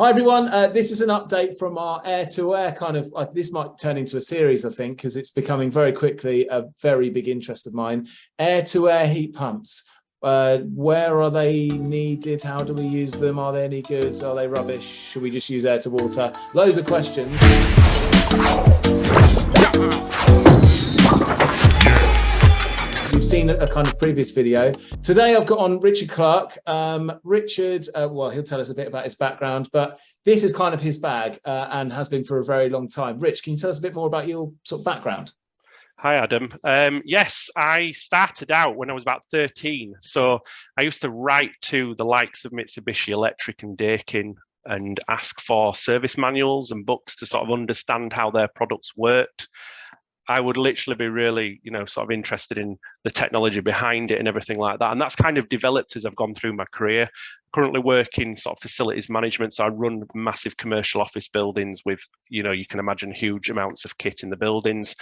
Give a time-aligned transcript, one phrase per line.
[0.00, 3.76] Hi everyone, uh, this is an update from our air-to-air kind of, uh, this might
[3.78, 7.66] turn into a series I think because it's becoming very quickly a very big interest
[7.66, 8.08] of mine.
[8.38, 9.84] Air-to-air heat pumps,
[10.22, 12.42] uh, where are they needed?
[12.42, 13.38] How do we use them?
[13.38, 14.22] Are they any good?
[14.22, 14.86] Are they rubbish?
[14.86, 16.32] Should we just use air to water?
[16.54, 17.38] Loads of questions.
[23.30, 24.72] Seen a kind of previous video.
[25.04, 26.58] Today I've got on Richard Clark.
[26.66, 30.52] Um, Richard, uh, well, he'll tell us a bit about his background, but this is
[30.52, 33.20] kind of his bag uh, and has been for a very long time.
[33.20, 35.32] Rich, can you tell us a bit more about your sort of background?
[36.00, 36.48] Hi, Adam.
[36.64, 39.94] Um, yes, I started out when I was about 13.
[40.00, 40.40] So
[40.76, 44.34] I used to write to the likes of Mitsubishi Electric and Daikin
[44.64, 49.46] and ask for service manuals and books to sort of understand how their products worked.
[50.30, 54.20] I would literally be really, you know, sort of interested in the technology behind it
[54.20, 54.92] and everything like that.
[54.92, 57.08] And that's kind of developed as I've gone through my career.
[57.52, 59.54] Currently working sort of facilities management.
[59.54, 63.84] So I run massive commercial office buildings with, you know, you can imagine huge amounts
[63.84, 64.94] of kit in the buildings.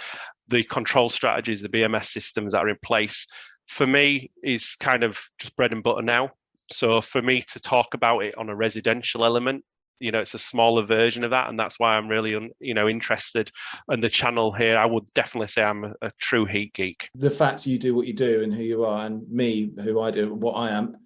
[0.47, 3.27] The control strategies, the BMS systems that are in place
[3.67, 6.31] for me is kind of just bread and butter now.
[6.71, 9.63] So for me to talk about it on a residential element
[9.99, 12.87] you know it's a smaller version of that and that's why i'm really you know
[12.87, 13.51] interested
[13.91, 14.77] in the channel here.
[14.77, 17.09] I would definitely say i'm a, a, true heat geek.
[17.15, 20.11] The fact you do what you do and who you are and me who i
[20.11, 20.97] do what i am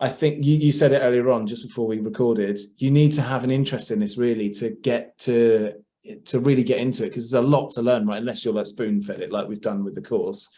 [0.00, 3.22] i think you, you said it earlier on just before we recorded you need to
[3.22, 5.72] have an interest in this really to get to
[6.24, 8.18] to really get into it because there's a lot to learn right?
[8.18, 10.48] Unless you're like spoon fed it like we've done with the course.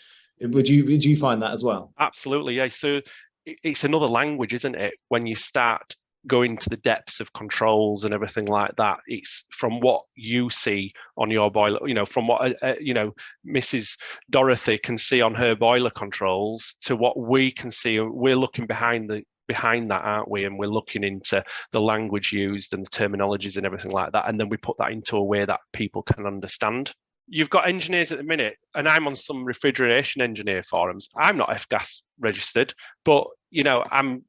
[0.41, 1.93] Would you would you find that as well?
[1.99, 2.69] Absolutely yeah.
[2.69, 3.01] So
[3.45, 4.95] it's another language isn't it?
[5.09, 5.97] When you start
[6.29, 10.93] go into the depths of controls and everything like that it's from what you see
[11.17, 13.13] on your boiler you know from what uh, uh, you know
[13.47, 13.97] mrs
[14.31, 18.01] dorothy can see on her boiler controls to what we can see.
[18.01, 20.45] We're looking behind the behind that aren't we?
[20.45, 24.39] And we're looking into the language used and the terminologies and everything like that and
[24.39, 26.93] then we put that into a way that people can understand.
[27.31, 31.09] You've got engineers at the minute, and I'm on some refrigeration engineer forums.
[31.15, 32.73] I'm not F-gas registered,
[33.05, 34.25] but you know, I'm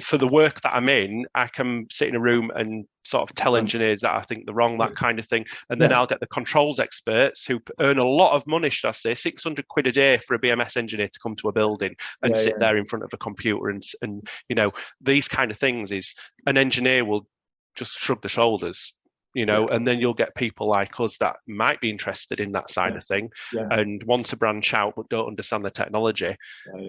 [0.00, 3.34] for the work that I'm in, I can sit in a room and sort of
[3.34, 3.62] tell mm-hmm.
[3.62, 5.98] engineers that I think they're wrong, that kind of thing, and then yeah.
[5.98, 9.68] I'll get the controls experts who earn a lot of money, should I say, 600
[9.68, 12.54] quid a day for a BMS engineer to come to a building and yeah, sit
[12.54, 12.66] yeah.
[12.66, 16.14] there in front of a computer and and you know these kind of things is
[16.46, 17.26] an engineer will
[17.74, 18.92] just shrug the shoulders
[19.34, 19.76] you know yeah.
[19.76, 22.98] and then you'll get people like us that might be interested in that side yeah.
[22.98, 23.66] of thing yeah.
[23.70, 26.36] and want to branch out but don't understand the technology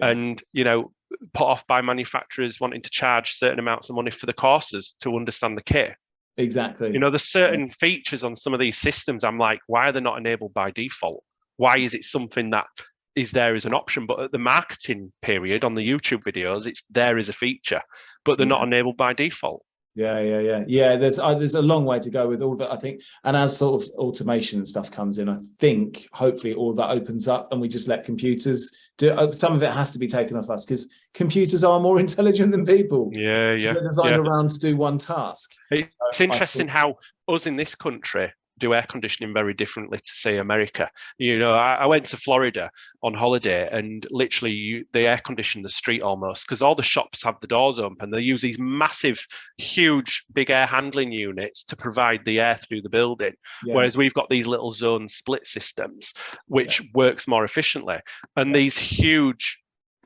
[0.02, 0.92] and you know
[1.32, 5.16] put off by manufacturers wanting to charge certain amounts of money for the courses to
[5.16, 5.94] understand the kit.
[6.36, 6.92] Exactly.
[6.92, 10.00] You know there's certain features on some of these systems i'm like why are they
[10.00, 11.22] not enabled by default?
[11.56, 12.66] Why is it something that
[13.14, 14.06] is there as an option?
[14.06, 17.82] But at the marketing period on the youtube videos it's there as a feature
[18.24, 19.64] but they're not enabled by default
[19.94, 20.96] yeah, yeah, yeah, yeah.
[20.96, 22.72] There's uh, there's a long way to go with all that.
[22.72, 26.74] I think, and as sort of automation and stuff comes in, I think hopefully all
[26.74, 29.12] that opens up, and we just let computers do.
[29.12, 32.50] Uh, some of it has to be taken off us because computers are more intelligent
[32.50, 33.10] than people.
[33.12, 33.72] Yeah, yeah.
[33.72, 34.30] They're designed yeah.
[34.30, 35.52] around to do one task.
[35.70, 36.96] It's, it's interesting how
[37.28, 40.90] us in this country do air conditioning very differently to say America.
[41.18, 42.70] You know, I, I went to Florida
[43.02, 47.22] on holiday and literally you, they air condition the street almost because all the shops
[47.24, 48.10] have the doors open.
[48.10, 49.26] They use these massive,
[49.58, 53.34] huge, big air handling units to provide the air through the building.
[53.64, 53.74] Yeah.
[53.74, 56.12] Whereas we've got these little zone split systems,
[56.46, 56.86] which yeah.
[56.94, 57.98] works more efficiently.
[58.36, 59.60] And these huge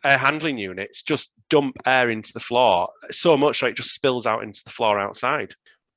[0.05, 4.27] air handling units just dump air into the floor so much that it just spills
[4.27, 5.53] out into the floor outside.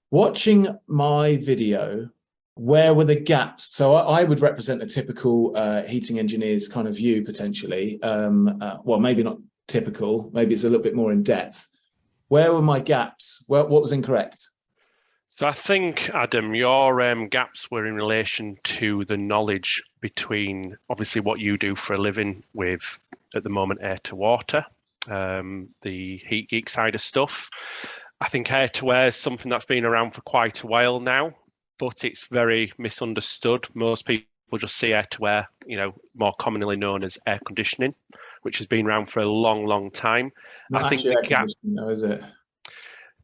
[0.10, 2.10] Watching my video
[2.62, 3.76] where were the gaps?
[3.76, 8.00] So I, I would represent a typical uh, heating engineer's kind of view potentially.
[8.04, 11.68] Um, uh, well, maybe not typical, maybe it's a little bit more in depth.
[12.28, 13.44] Where were my gaps?
[13.48, 14.48] Where, what was incorrect?
[15.32, 21.22] So I think, Adam, your um, gaps were in relation to the knowledge between obviously
[21.22, 23.00] what you do for a living with
[23.34, 24.64] at the moment air to water,
[25.10, 27.50] um, the heat geek side of stuff.
[28.20, 31.34] I think air to air is something that's been around for quite a while now
[31.82, 33.68] but it's very misunderstood.
[33.74, 34.28] Most people
[34.60, 37.96] just see air to air, you know, more commonly known as air conditioning,
[38.44, 40.32] which has been around for a long, long time.
[40.70, 42.22] Not I think the gap, though, is it?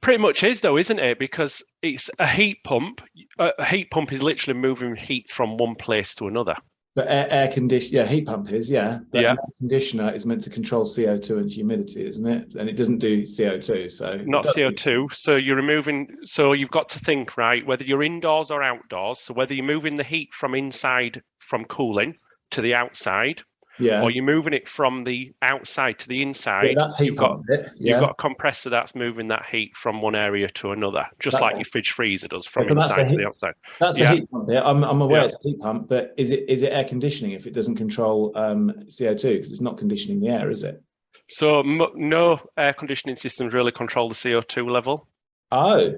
[0.02, 1.20] Pretty much is though, isn't it?
[1.20, 3.02] Because it's a heat pump.
[3.38, 6.56] A heat pump is literally moving heat from one place to another.
[6.98, 8.98] But air, air condition, yeah, heat pump is, yeah.
[9.12, 9.30] But yeah.
[9.34, 12.56] air conditioner is meant to control CO2 and humidity, isn't it?
[12.56, 15.14] And it doesn't do CO2, so not CO2.
[15.14, 16.08] So you're removing.
[16.24, 17.64] So you've got to think, right?
[17.64, 19.20] Whether you're indoors or outdoors.
[19.20, 22.16] So whether you're moving the heat from inside from cooling
[22.50, 23.44] to the outside,
[23.80, 24.02] Yeah.
[24.02, 26.70] or you're moving it from the outside to the inside.
[26.70, 27.70] Yeah, that's heat you've got pump bit.
[27.78, 31.56] you've got a compressor that's moving that heat from one area to another, just like
[31.56, 33.54] your fridge freezer does from but that's the inside to heat- the outside.
[33.80, 34.64] That's the heat pump bit.
[34.64, 35.26] I'm, I'm aware Yeah.
[35.26, 38.32] it's a heat pump, but is it is it air conditioning if it doesn't control
[38.36, 40.82] um, CO2 because it's not conditioning the air, is it?
[41.30, 45.08] So mo- no air conditioning systems really control the CO2 level.
[45.52, 45.94] Oh,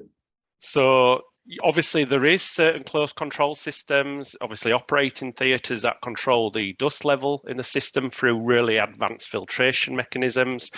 [0.60, 1.22] So
[1.64, 7.44] obviously there is certain close control systems, obviously operating theatres that control the dust level
[7.48, 10.70] in the system through really advanced filtration mechanisms.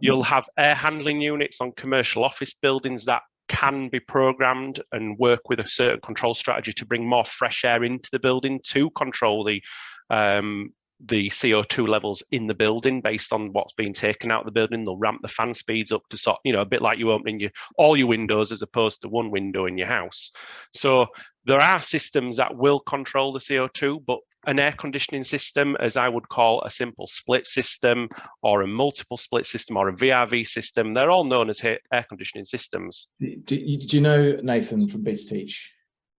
[0.00, 5.48] You'll have air handling units on commercial office buildings that can be programmed and work
[5.48, 9.44] with a certain control strategy to bring more fresh air into the building to control
[9.44, 9.60] the
[10.08, 10.70] um,
[11.06, 14.84] the CO2 levels in the building based on what's being taken out of the building.
[14.84, 17.40] They'll ramp the fan speeds up to sort, you know, a bit like you opening
[17.40, 20.30] your all your windows as opposed to one window in your house.
[20.74, 21.06] So
[21.44, 26.08] there are systems that will control the CO2, but an air conditioning system, as I
[26.08, 28.08] would call a simple split system
[28.42, 32.44] or a multiple split system or a VRV system, they're all known as air conditioning
[32.46, 33.06] systems.
[33.20, 35.72] do, you- do you know Nathan from Beta Teach?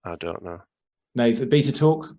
[0.04, 0.60] I don't know.
[1.16, 2.16] Nathan Beta Talk.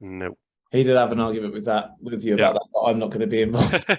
[0.00, 0.36] No.
[0.72, 2.50] He did have an argument with that with you Yeah.
[2.50, 3.86] about that, but I'm not going to be involved.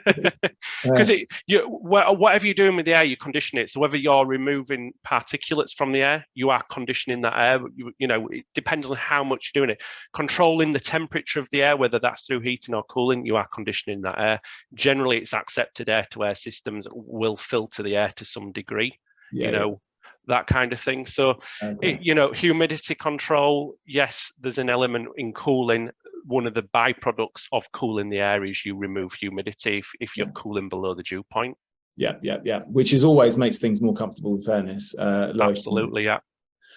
[0.84, 3.70] Because it, you, wha- whatever you're doing with the air, you condition it.
[3.70, 7.60] So whether you're removing particulates from the air, you are conditioning that air.
[7.76, 9.84] You, you know, it depends on how much you're doing it.
[10.14, 14.02] Controlling the temperature of the air, whether that's through heating or cooling, you are conditioning
[14.02, 14.40] that air.
[14.76, 18.98] Generally, it's accepted air-to-air systems will filter the air to some degree.
[19.32, 19.82] Yeah, you know,
[20.28, 21.06] that kind of thing.
[21.06, 21.40] So.
[21.62, 21.94] Okay.
[21.94, 25.90] it, you know, humidity control, yes, there's an element in cooling.
[26.26, 30.28] One of the byproducts of cooling the air is you remove humidity if, if you're
[30.28, 30.34] Yeah.
[30.34, 31.58] cooling below the dew point.
[31.96, 32.60] yeah, yeah, yeah.
[32.68, 34.36] Which is always makes things more comfortable.
[34.36, 36.20] In fairness, uh, Absolutely, yeah.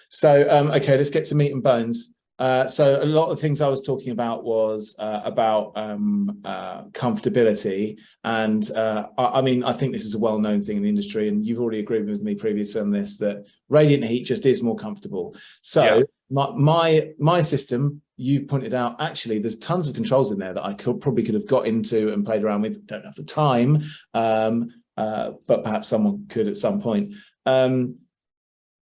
[0.09, 2.11] So, um, okay, let's get to meat and bones.
[2.39, 6.85] Uh, so, a lot of things I was talking about was uh, about um, uh,
[6.85, 10.89] comfortability, and uh, I, I mean, I think this is a well-known thing in the
[10.89, 14.63] industry, and you've already agreed with me previously on this that radiant heat just is
[14.63, 15.35] more comfortable.
[15.61, 16.01] So, Yeah.
[16.31, 20.65] my my my system, you pointed out, actually, there's tons of controls in there that
[20.65, 22.87] I could probably could have got into and played around with.
[22.87, 23.83] Don't have the time,
[24.15, 27.13] um, uh, but perhaps someone could at some point.
[27.45, 27.97] Um,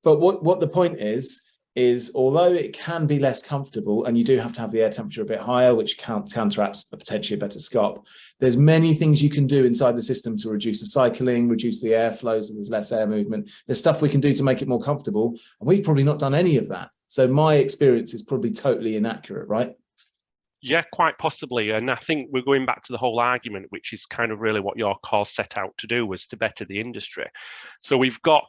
[0.04, 1.42] but what what the point is
[1.76, 4.90] is although it can be less comfortable and you do have to have the air
[4.90, 8.06] temperature a bit higher which counteracts a potentially a better scop
[8.40, 11.90] there's many things you can do inside the system to reduce the cycling reduce the
[11.90, 14.82] airflow so there's less air movement there's stuff we can do to make it more
[14.82, 15.30] comfortable
[15.60, 19.48] and we've probably not done any of that so my experience is probably totally inaccurate
[19.48, 19.76] right
[20.62, 21.72] Yeah, quite possibly.
[21.72, 24.60] And I think we're going back to the whole argument, which is kind of really
[24.60, 27.28] what your course set out to do was to better the industry.
[27.82, 28.44] So we've got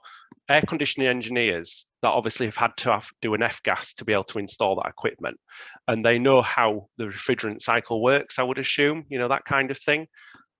[0.50, 4.25] air conditioning engineers that obviously have had to have do an F-gas to be able
[4.25, 5.38] to install that equipment.
[5.88, 9.70] And they know how the refrigerant cycle works, I would assume, you know, that kind
[9.70, 10.06] of thing.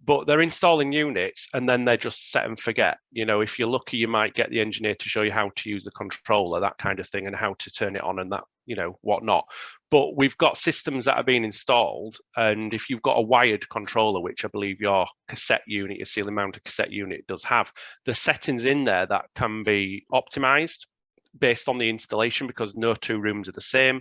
[0.02, 2.96] But they're installing units and then they're just set and forget.
[3.12, 5.69] You know, if you're lucky, you might get the engineer to show you how to
[5.69, 8.44] use the controller, that kind of thing, and how to turn it on and that,
[8.64, 9.44] you know, whatnot
[9.90, 14.20] but we've got systems that are being installed and if you've got a wired controller
[14.20, 17.72] which i believe your cassette unit your ceiling mounted cassette unit does have
[18.06, 20.87] the settings in there that can be optimized
[21.38, 24.00] based on the installation because no two rooms are the same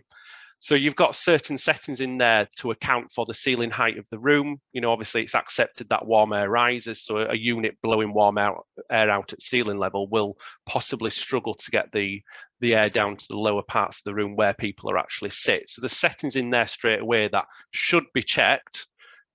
[0.60, 4.20] so you've got certain settings in there to account for the ceiling height of the
[4.20, 8.38] room you know obviously it's accepted that warm air rises so a unit blowing warm
[8.38, 10.36] air out at ceiling level will
[10.66, 12.22] possibly struggle to get the
[12.62, 15.70] the air down to the lower parts of the room where people are actually sit.
[15.70, 18.88] So the settings in there straight away that should be checked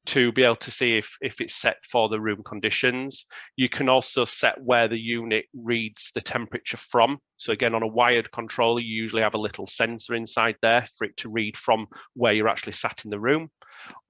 [0.07, 3.25] to be able to see if, if it's set for the room conditions.
[3.57, 7.19] You can also set where the unit reads the temperature from.
[7.37, 11.05] So again, on a wired controller, you usually have a little sensor inside there for
[11.07, 13.51] it to read from where you're actually sat in the room.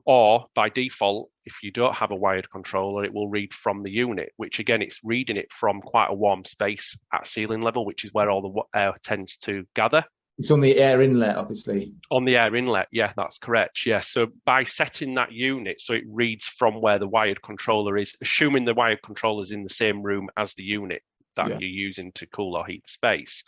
[0.07, 3.93] Or by default, if you don't have a wired controller, it will read from the
[3.93, 8.05] unit, which again, it's reading it from quite a warm space at ceiling level, which
[8.05, 10.05] is where all the air tends to gather.
[10.39, 13.87] It's on the air inlet obviously On the air inlet, yeah, that's correct.
[13.87, 18.15] Yeah, so by setting that unit so it reads from where the wired controller is,
[18.21, 21.03] assuming the wired controller is in the same room as the unit
[21.37, 21.59] that Yeah.
[21.59, 23.43] you're using to cool or heat the space,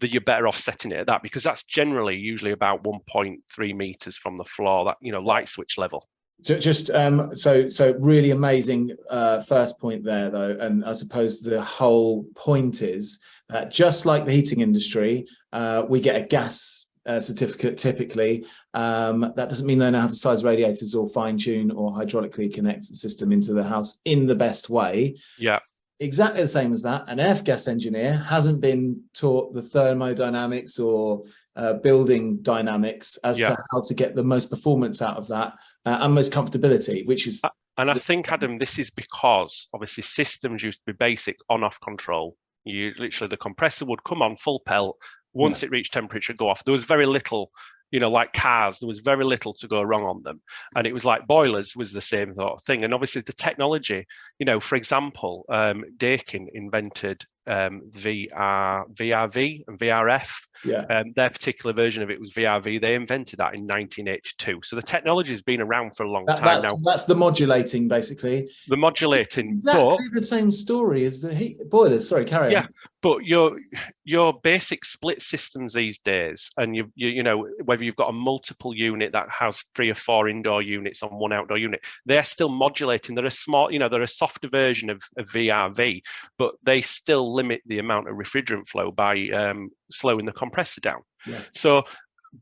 [0.00, 4.16] that you're better off setting it at that because that's generally usually about 1.3 meters
[4.16, 6.08] from the floor, that you know, light switch level.
[6.42, 11.40] Ju- Just um, so so really amazing uh, first point there though, and I suppose
[11.40, 16.88] the whole point is that just like the heating industry, uh, we get a gas
[17.06, 18.44] uh, certificate typically.
[18.74, 22.52] Um, that doesn't mean they know how to size radiators or fine tune or hydraulically
[22.52, 25.16] connect the system into the house in the best way.
[25.38, 25.60] Yeah.
[26.00, 27.04] Exactly the same as that.
[27.08, 31.24] An F gas engineer hasn't been taught the thermodynamics or
[31.56, 33.48] uh, building dynamics as Yeah.
[33.48, 35.54] to how to get the most performance out of that
[35.86, 37.42] uh, and most comfortability, which is.
[37.78, 42.36] And I think, Adam, this is because obviously systems used to be basic on-off control.
[42.64, 44.96] You literally the compressor would come on full pelt.
[45.32, 45.66] Once yeah.
[45.66, 46.64] it reached temperature, go off.
[46.64, 47.50] There was very little
[47.90, 50.40] you know, like cars, there was very little to go wrong on them.
[50.74, 52.84] And it was like boilers was the same sort of thing.
[52.84, 54.06] And obviously the technology,
[54.38, 60.30] you know, for example, um, Daikin invented um, VR, VRV and VRF.
[60.64, 60.84] Yeah.
[60.90, 62.80] Um, their particular version of it was VRV.
[62.80, 64.60] They invented that in 1982.
[64.64, 66.78] So the technology has been around for a long that, time that's, now.
[66.82, 68.50] That's the modulating, basically.
[68.68, 69.50] The modulating.
[69.50, 72.08] Exactly but, the same story as the heat boilers.
[72.08, 72.68] Sorry, carry yeah, on.
[73.02, 73.58] but your
[74.04, 78.12] your basic split systems these days, and you, you you know whether you've got a
[78.12, 82.48] multiple unit that has three or four indoor units on one outdoor unit, they're still
[82.48, 83.14] modulating.
[83.14, 86.02] They're a small, you know, they're a softer version of, of VRV,
[86.38, 91.02] but they still limit the amount of refrigerant flow by um, slowing the compressor down.
[91.26, 91.48] Yes.
[91.54, 91.82] So,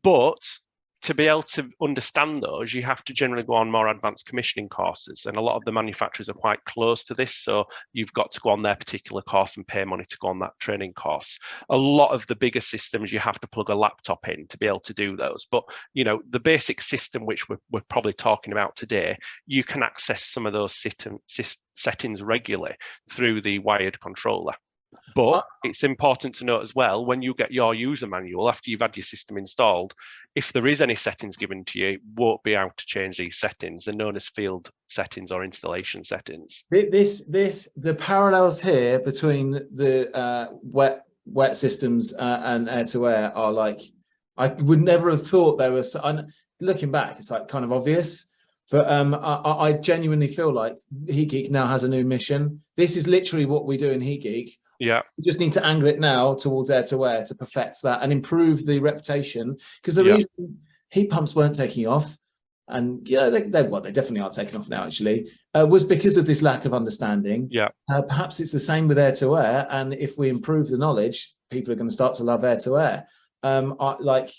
[0.02, 0.42] but
[1.02, 4.68] to be able to understand those, you have to generally go on more advanced commissioning
[4.68, 5.26] courses.
[5.26, 7.36] And a lot of the manufacturers are quite close to this.
[7.36, 10.40] So you've got to go on their particular course and pay money to go on
[10.40, 11.38] that training course.
[11.68, 14.66] A lot of the bigger systems, you have to plug a laptop in to be
[14.66, 15.46] able to do those.
[15.48, 15.62] But,
[15.94, 20.24] you know, the basic system, which we're, we're probably talking about today, you can access
[20.24, 20.74] some of those
[21.74, 22.74] settings regularly
[23.12, 24.54] through the wired controller.
[25.14, 28.80] But it's important to note as well, when you get your user manual after you've
[28.82, 29.94] had your system installed,
[30.34, 33.84] if there is any settings given to you, won't be able to change these settings.
[33.84, 36.64] They're known as field settings or installation settings.
[36.70, 43.08] This, this, the parallels here between the uh, wet wet systems uh, and air to
[43.08, 43.80] air are like,
[44.36, 45.96] I would never have thought there was.
[45.96, 46.28] I'm,
[46.60, 48.26] looking back, it's like kind of obvious.
[48.70, 52.62] But um, I, I genuinely feel like HeatGeek now has a new mission.
[52.76, 55.02] This is literally what we do in HeatGeek yeah.
[55.16, 58.12] We just need to angle it now towards air to air to perfect that and
[58.12, 59.56] improve the reputation.
[59.80, 60.14] Because the yeah.
[60.14, 60.58] reason
[60.90, 62.16] heat pumps weren't taking off,
[62.68, 66.16] and yeah, they, they well, they definitely are taking off now, actually, uh, was because
[66.16, 67.48] of this lack of understanding.
[67.50, 67.68] Yeah.
[67.88, 69.66] Uh, perhaps it's the same with air to air.
[69.70, 72.78] And if we improve the knowledge, people are going to start to love air to
[72.78, 73.06] air.
[73.42, 74.30] Um, I, like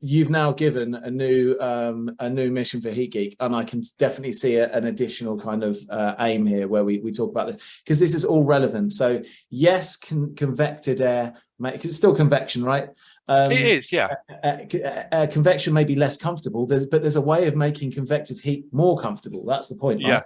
[0.00, 3.82] you've now given a new um, a new mission for Heat Geek, and I can
[3.98, 7.48] definitely see a, an additional kind of uh, aim here where we, we talk about
[7.48, 8.92] this because this is all relevant.
[8.92, 12.88] So yes, con convected air, it's still convection, right?
[13.28, 14.08] Um, it is, yeah.
[14.42, 17.92] Uh, uh, uh, convection may be less comfortable, there's, but there's a way of making
[17.92, 19.44] convected heat more comfortable.
[19.46, 20.02] That's the point.
[20.02, 20.10] Right?
[20.10, 20.20] Yeah.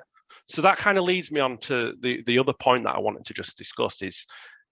[0.46, 3.26] So that kind of leads me on to the the other point that I wanted
[3.26, 4.26] to just discuss is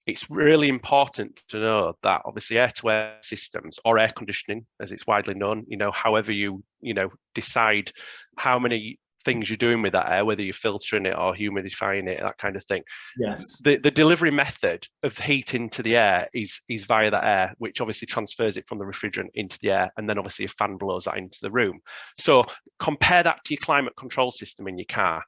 [0.07, 4.93] it's really important to know that obviously air to air systems or air conditioning as
[4.93, 7.91] it's widely known you know however you you know decide
[8.37, 12.21] how many things you're doing with that air whether you're filtering it or humidifying it
[12.23, 12.83] that kind of thing.
[13.19, 13.43] Yes.
[13.65, 17.81] The, the delivery method of heat into the air is is via that air which
[17.81, 21.05] obviously transfers it from the refrigerant into the air and then obviously a fan blows
[21.05, 21.81] that into the room.
[22.17, 22.45] So
[22.79, 25.25] compare that to your climate control system in your car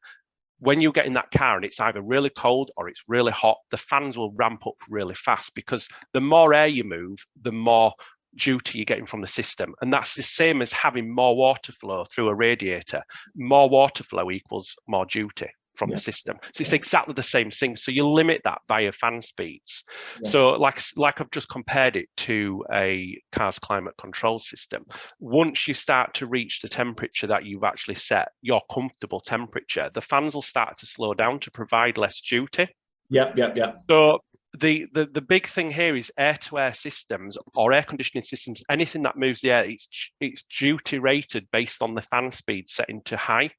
[0.61, 3.59] when you get in that car and it's either really cold or it's really hot,
[3.71, 7.93] the fans will ramp up really fast because the more air you move, the more
[8.37, 9.75] duty you're getting from the system.
[9.81, 13.03] And that's the same as having more water flow through a radiator.
[13.37, 15.49] More water flow equals more duty
[15.79, 15.97] from yeah.
[15.97, 16.37] the system.
[16.55, 17.77] So it's exactly the same thing.
[17.77, 19.85] So you limit that via fan speeds.
[20.23, 20.31] Yeah.
[20.31, 24.85] So like like I've just compared it to a car's climate control system.
[25.21, 30.01] Once you start to reach the temperature that you've actually set, your comfortable temperature, the
[30.01, 32.69] fans will start to slow down to provide less duty.
[33.09, 33.73] Yeah, yeah, yeah.
[33.89, 34.19] So
[34.59, 38.63] the, the the big thing here is air to air systems or air conditioning systems
[38.71, 39.87] anything that moves the air it's
[40.21, 43.51] it's duty rated based on the fan speed setting to high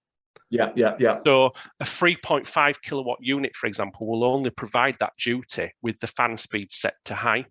[0.50, 1.20] yeah, yeah, yeah.
[1.26, 6.38] So a 3.5 kilowatt unit, for example, will only provide that duty with the fan
[6.38, 7.46] speed set to high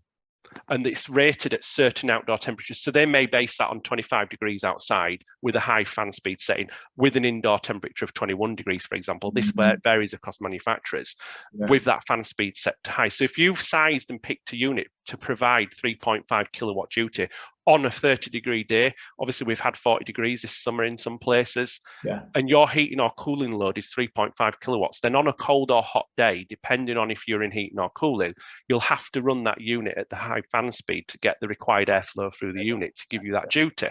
[0.69, 2.81] and it's rated at certain outdoor temperatures.
[2.81, 6.69] So they may base that on 25 degrees outside with a high fan speed setting
[6.97, 9.31] with an indoor temperature of 21 degrees, for example.
[9.31, 9.83] This mm -hmm.
[9.83, 11.17] varies across manufacturers
[11.53, 11.67] yeah.
[11.67, 13.11] with that fan speed set to high.
[13.11, 17.27] So if you've sized and picked a unit to provide 3.5 kilowatt duty
[17.69, 18.95] on a 30 degree day.
[19.21, 21.81] Obviously, we've had 40 degrees this summer in some places.
[22.03, 22.23] Yeah.
[22.35, 25.01] And your heating or cooling load is 3.5 kilowatts.
[25.01, 28.33] Then on a cold or hot day, depending on if you're in heating or cooling,
[28.69, 31.89] you'll have to run that unit at the high fan speed to get the required
[31.89, 33.89] airflow through the unit to give you that duty.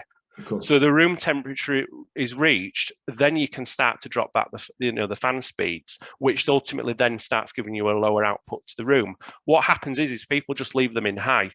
[0.60, 4.92] So the room temperature is reached, then you can start to drop back the you
[4.92, 8.84] know the fan speeds, which ultimately then starts giving you a lower output to the
[8.84, 9.16] room.
[9.46, 11.50] What happens is is people just leave them in high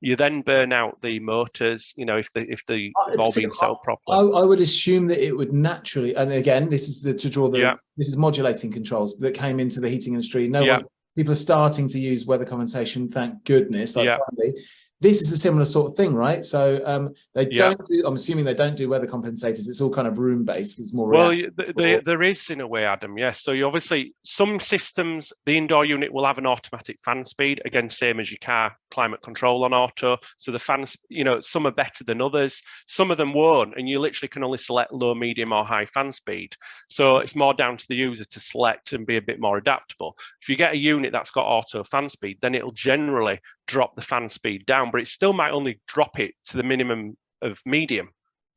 [0.00, 3.50] you then burn out the motors you know if the if the uh, all being
[3.60, 7.14] sold properly I, I, would assume that it would naturally and again this is the
[7.14, 7.74] to draw the yeah.
[7.96, 10.76] this is modulating controls that came into the heating industry no yeah.
[10.76, 10.84] one,
[11.16, 14.18] people are starting to use weather compensation thank goodness like yeah.
[14.30, 14.54] finally
[15.04, 16.44] this is a similar sort of thing, right?
[16.44, 17.74] So um, they Yeah.
[17.74, 18.02] don't do.
[18.06, 19.68] I'm assuming they don't do weather compensators.
[19.68, 20.80] It's all kind of room based.
[20.80, 21.08] It's more.
[21.08, 21.54] Well, reactive.
[21.58, 23.18] y- th- there, there is in a way, Adam.
[23.18, 23.42] Yes.
[23.42, 27.60] So you obviously some systems, the indoor unit will have an automatic fan speed.
[27.64, 30.16] Again, same as your car climate control on auto.
[30.38, 32.62] So the fans, you know, some are better than others.
[32.88, 36.12] Some of them won't, and you literally can only select low, medium, or high fan
[36.12, 36.54] speed.
[36.88, 40.16] So it's more down to the user to select and be a bit more adaptable.
[40.40, 44.02] If you get a unit that's got auto fan speed, then it'll generally drop the
[44.02, 48.10] fan speed down, but it still might only drop it to the minimum of medium.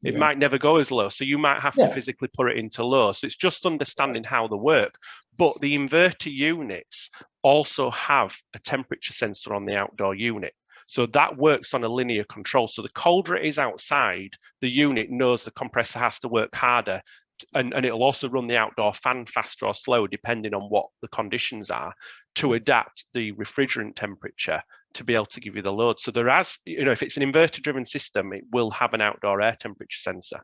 [0.04, 0.20] It Yeah.
[0.20, 1.10] might never go as low.
[1.10, 1.88] So you might have Yeah.
[1.88, 3.12] to physically put it into low.
[3.12, 4.96] So it's just understanding how they work.
[5.38, 7.10] But the inverter units
[7.42, 10.54] also have a temperature sensor on the outdoor unit.
[10.88, 12.68] So that works on a linear control.
[12.68, 17.02] So the colder it is outside, the unit knows the compressor has to work harder.
[17.54, 21.08] And, and it'll also run the outdoor fan faster or slower, depending on what the
[21.10, 21.94] conditions are,
[22.36, 24.64] to adapt the refrigerant temperature
[24.98, 26.00] to be able to give you the load.
[26.00, 29.02] So there has, you know, if it's an inverter driven system, it will have an
[29.02, 30.44] outdoor air temperature sensor.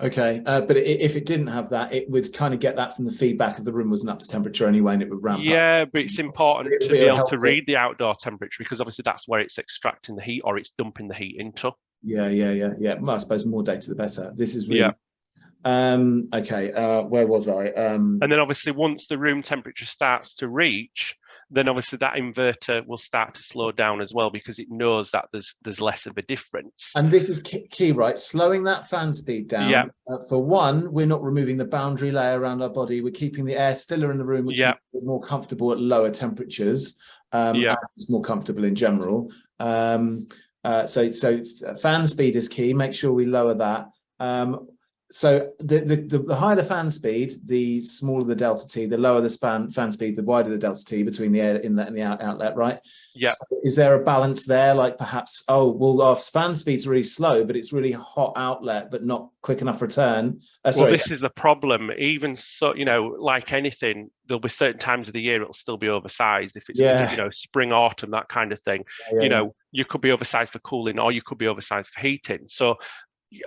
[0.00, 2.94] Okay, uh, but i- if it didn't have that, it would kind of get that
[2.94, 5.40] from the feedback of the room wasn't up to temperature anyway, and it would ramp
[5.40, 5.44] up.
[5.44, 8.80] Yeah, but it's important It'll to be be able to read the outdoor temperature because
[8.80, 11.72] obviously that's where it's extracting the heat or it's dumping the heat into.
[12.02, 12.94] Yeah, yeah, yeah, yeah.
[13.00, 14.32] Well, I suppose more data the better.
[14.36, 14.80] This is really.
[14.80, 14.90] Yeah.
[15.64, 16.28] Um.
[16.32, 16.72] Okay.
[16.72, 17.02] Uh.
[17.02, 17.68] Where was I?
[17.70, 18.18] Um.
[18.22, 21.16] And then obviously once the room temperature starts to reach,
[21.50, 25.26] then obviously that inverter will start to slow down as well because it knows that
[25.32, 26.92] there's there's less of a difference.
[26.94, 28.18] And this is key, right?
[28.18, 29.70] Slowing that fan speed down.
[29.70, 29.84] Yeah.
[30.08, 33.00] Uh, for one, we're not removing the boundary layer around our body.
[33.00, 34.74] We're keeping the air stiller in the room, which Yeah.
[34.92, 36.98] it more comfortable at lower temperatures.
[37.32, 37.74] Um, Yeah.
[37.96, 39.30] it's more comfortable in general.
[39.58, 40.28] Um,
[40.62, 41.42] uh, so, so
[41.80, 42.72] fan speed is key.
[42.74, 43.88] Make sure we lower that.
[44.18, 44.68] Um,
[45.12, 48.86] so the, the the higher the fan speed, the smaller the delta T.
[48.86, 51.86] The lower the span fan speed, the wider the delta T between the air inlet
[51.86, 52.56] and the out, outlet.
[52.56, 52.80] Right?
[53.14, 53.30] Yeah.
[53.30, 54.74] So is there a balance there?
[54.74, 59.04] Like perhaps, oh, well, our fan speed's really slow, but it's really hot outlet, but
[59.04, 60.40] not quick enough return.
[60.64, 61.92] Uh, Well, this is the problem.
[61.96, 65.76] Even so, you know, like anything, there'll be certain times of the year it'll still
[65.76, 66.56] be oversized.
[66.56, 67.12] If it's Yeah.
[67.12, 68.84] you know spring, autumn, that kind of thing.
[69.12, 69.28] Yeah, you yeah.
[69.28, 72.78] know you could be oversized for cooling or you could be oversized for heating so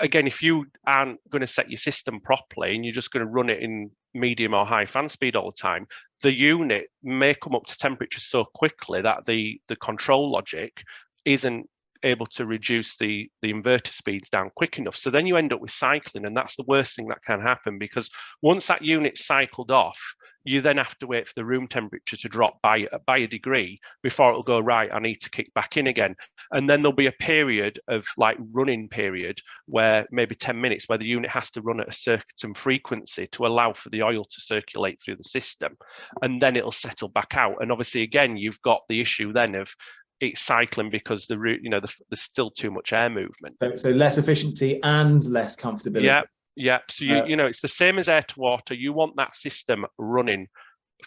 [0.02, 3.32] again if you aren't going to set your system properly and you're just going to
[3.32, 5.88] run it in medium or high fan speed all the time
[6.22, 10.84] the unit may come up to temperature so quickly that the the control logic
[11.26, 11.68] isn't
[12.04, 14.96] able to reduce the the inverter speeds down quick enough.
[14.96, 17.78] So then you end up with cycling and that's the worst thing that can happen
[17.78, 18.10] because
[18.42, 20.00] once that unit's cycled off
[20.46, 23.80] you then have to wait for the room temperature to drop by by a degree
[24.02, 26.16] before it'll go right i need to kick back in again.
[26.52, 30.98] And then there'll be a period of like running period where maybe 10 minutes where
[30.98, 34.42] the unit has to run at a certain frequency to allow for the oil to
[34.42, 35.76] circulate through the system
[36.22, 37.58] and then it'll settle back out.
[37.62, 39.74] And obviously again you've got the issue then of
[40.20, 43.58] it's cycling because the route you know the, there's still too much air movement.
[43.60, 46.04] So, so less efficiency and less comfortability.
[46.04, 46.24] yeah
[46.56, 48.74] yeah so you Uh, you know it's the same as air to water.
[48.74, 50.48] You want that system running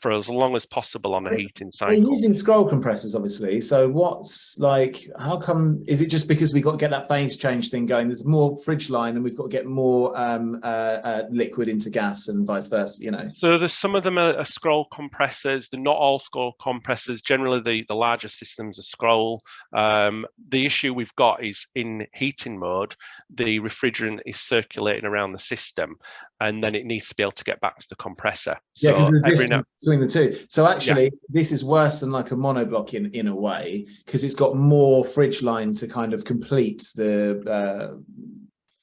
[0.01, 3.61] for as long as possible on a heating We're cycle using scroll compressors, obviously.
[3.61, 5.09] So what's like?
[5.19, 5.85] How come?
[5.87, 8.09] Is it just because we got to get that phase change thing going?
[8.09, 11.91] There's more fridge line, and we've got to get more um, uh, uh, liquid into
[11.91, 13.03] gas, and vice versa.
[13.03, 13.29] You know.
[13.39, 15.69] So there's some of them are, are scroll compressors.
[15.69, 17.21] They're not all scroll compressors.
[17.21, 19.43] Generally, the, the larger systems are scroll.
[19.73, 22.97] Um, the issue we've got is in heating mode,
[23.31, 25.97] the refrigerant is circulating around the system,
[26.41, 28.57] and then it needs to be able to get back to the compressor.
[28.81, 30.47] Yeah, because So the every distance now- between the two.
[30.49, 34.37] So actually, this is worse than like a monoblock in in a way because it's
[34.37, 37.97] got more fridge line to kind of complete the uh,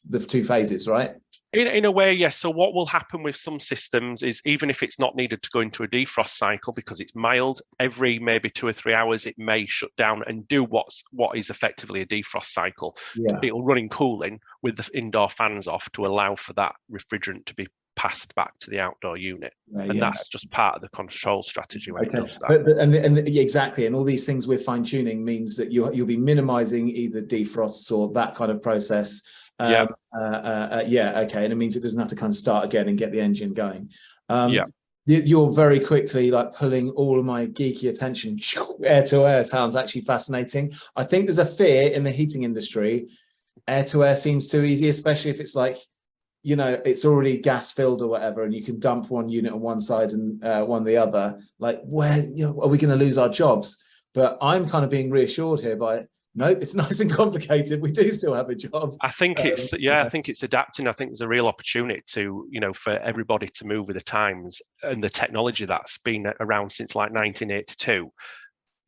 [0.09, 1.15] the two phases, right?
[1.51, 2.37] In, in a way, yes.
[2.37, 5.61] So what will happen with some systems is even if it's not needed to go
[5.61, 9.65] into a defrost cycle because it's mild, every maybe two or three hours it may
[9.65, 12.95] shut down and do what's what is effectively a defrost cycle.
[13.15, 13.39] Yeah.
[13.41, 17.55] It'll run in cooling with the indoor fans off to allow for that refrigerant to
[17.55, 17.67] be
[17.99, 22.05] passed back to the outdoor unit, and that's just part of the control strategy when
[22.05, 25.57] Okay, but, but and, and yeah, exactly, and all these things we're fine tuning means
[25.57, 29.21] that you you'll be minimizing either defrosts or that kind of process.
[29.59, 29.85] Um, Yeah.
[30.17, 31.19] Uh, uh, uh, yeah.
[31.25, 31.43] Okay.
[31.43, 33.53] And it means it doesn't have to kind of start again and get the engine
[33.53, 33.91] going.
[34.29, 34.63] Um, Yeah.
[35.05, 38.39] you- You're very quickly like pulling all of my geeky attention.
[38.83, 40.71] Air to air sounds actually fascinating.
[40.95, 43.09] I think there's a fear in the heating industry.
[43.67, 45.77] Air to air seems too easy, especially if it's like
[46.43, 49.59] you know it's already gas filled or whatever and you can dump one unit on
[49.59, 53.05] one side and uh, one the other like where you know are we going to
[53.05, 53.77] lose our jobs
[54.13, 58.13] but i'm kind of being reassured here by nope it's nice and complicated we do
[58.13, 60.03] still have a job I think Um, it's yeah, yeah.
[60.03, 60.87] I think it's adapting.
[60.87, 64.03] I think there's a real opportunity to you know for everybody to move with the
[64.03, 68.11] times and the technology that's been around since like 1982.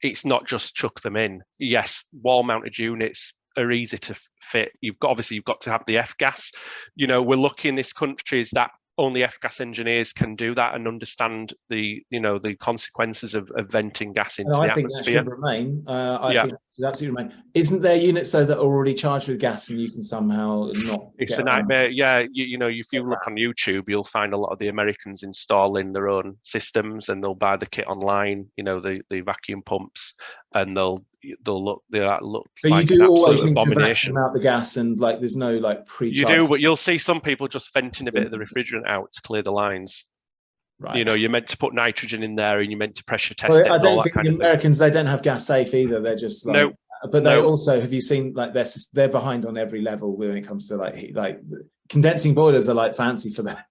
[0.01, 1.41] it's not just chuck them in.
[1.59, 4.71] Yes, wall mounted units are easy to fit.
[4.81, 6.51] You've got obviously you've got to have the F gas.
[6.95, 10.75] You know, we're lucky in this country is that only F-gas engineers can do that
[10.75, 14.87] and understand the you know the consequences of, of venting gas into the I think
[14.87, 15.23] atmosphere.
[15.23, 15.83] That should remain.
[15.87, 16.43] Uh, I Yeah.
[16.43, 17.43] think should absolutely remain.
[17.53, 21.12] Isn't there units though that are already charged with gas and you can somehow not?
[21.17, 21.89] It's a nightmare.
[21.89, 24.69] Yeah, you, you know, if you look on YouTube, you'll find a lot of the
[24.69, 28.47] Americans installing their own systems, and they'll buy the kit online.
[28.55, 30.13] You know, the the vacuum pumps,
[30.53, 31.03] and they'll
[31.43, 34.39] they'll look they uh, look But like you do always need to vacuum out the
[34.39, 36.10] gas and like there's no like pre.
[36.10, 38.47] You do, but you'll see some people just venting a bit of the mm.
[38.47, 40.05] refrigerant out to clear the lines.
[40.81, 40.97] Right.
[40.97, 43.49] You know, you're meant to put nitrogen in there, and you're meant to pressure test
[43.49, 44.51] Well, it I all don't that think kind the of thing.
[44.51, 46.01] Americans they don't have gas safe either.
[46.01, 46.73] They're just like, No,
[47.11, 47.43] but they no.
[47.43, 50.75] also have you seen like they're they're behind on every level when it comes to
[50.77, 51.39] like heat, like
[51.89, 53.57] condensing boilers are like fancy for them.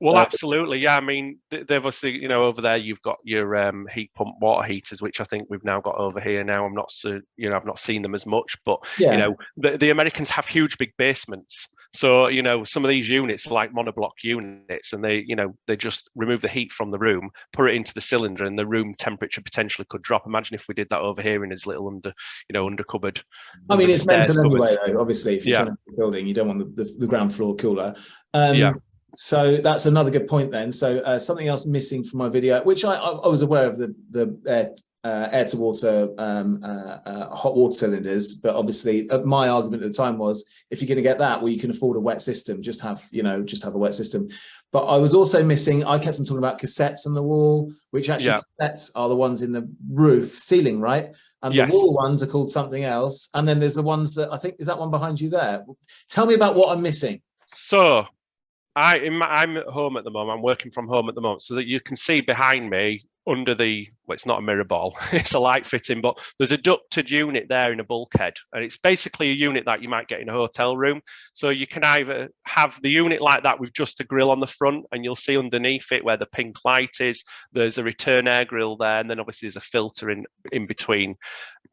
[0.00, 0.96] Well, Uh, absolutely, yeah.
[0.96, 4.66] I mean, they've obviously, you know, over there you've got your um, heat pump water
[4.66, 6.44] heaters, which I think we've now got over here.
[6.44, 9.16] Now I'm not so, you know, I've not seen them as much, but Yeah, you
[9.18, 11.68] know, the, the Americans have huge big basements.
[11.96, 15.56] So you know, some of these units are like monoblock units, and they, you know,
[15.66, 18.66] they just remove the heat from the room, put it into the cylinder, and the
[18.66, 20.26] room temperature potentially could drop.
[20.26, 22.12] Imagine if we did that over here in his little under,
[22.48, 23.20] you know, under cupboard.
[23.70, 24.62] I mean it's mental cupboard.
[24.62, 24.76] anyway.
[24.86, 25.64] Though obviously, if you're Yeah.
[25.64, 27.94] trying to build a building, you don't want the, the, the ground floor cooler.
[28.34, 28.72] Um, Yeah.
[29.14, 30.70] So that's another good point then.
[30.72, 33.78] So uh, something else missing from my video, which I, I, I was aware of
[33.78, 34.74] the the air,
[35.06, 39.82] uh, air to water um, uh, uh, hot water cylinders, but obviously uh, my argument
[39.84, 42.00] at the time was if you're going to get that, well, you can afford a
[42.00, 42.60] wet system.
[42.60, 44.28] Just have you know just have a wet system.
[44.72, 45.84] But I was also missing.
[45.84, 48.40] I kept on talking about cassettes on the wall, which actually Yeah.
[48.60, 51.06] cassettes are the ones in the roof ceiling, right?
[51.42, 51.70] And Yes.
[51.70, 53.28] the wall ones are called something else.
[53.34, 55.64] And then there's the ones that I think is that one behind you there.
[56.10, 57.20] Tell me about what I'm missing.
[57.46, 58.06] So,
[58.74, 60.38] I in my, I'm at home at the moment.
[60.38, 63.54] I'm working from home at the moment, so that you can see behind me under
[63.54, 67.10] the well, it's not a mirror ball, it's a light fitting, but there's a ducted
[67.10, 70.28] unit there in a bulkhead, and it's basically a unit that you might get in
[70.28, 71.00] a hotel room.
[71.34, 74.46] So you can either have the unit like that with just a grill on the
[74.46, 77.24] front, and you'll see underneath it where the pink light is.
[77.52, 81.16] There's a return air grill there, and then obviously there's a filter in in between.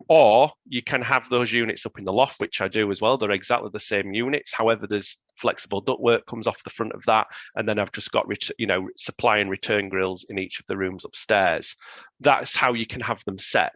[0.10, 3.18] Or you can have those units up in the loft, which I do as well.
[3.18, 4.52] They're exactly the same units.
[4.54, 8.26] However, there's flexible ductwork comes off the front of that, and then I've just got
[8.58, 11.76] you know supply and return grills in each of the rooms upstairs.
[12.24, 13.74] That's how you can have them set.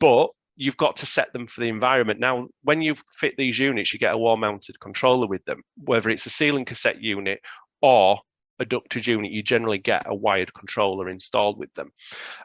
[0.00, 2.20] But you've got to set them for the environment.
[2.20, 6.10] Now, when you fit these units, you get a wall mounted controller with them, whether
[6.10, 7.40] it's a ceiling cassette unit
[7.82, 8.18] or
[8.58, 11.90] a ducted unit, you generally get a wired controller installed with them.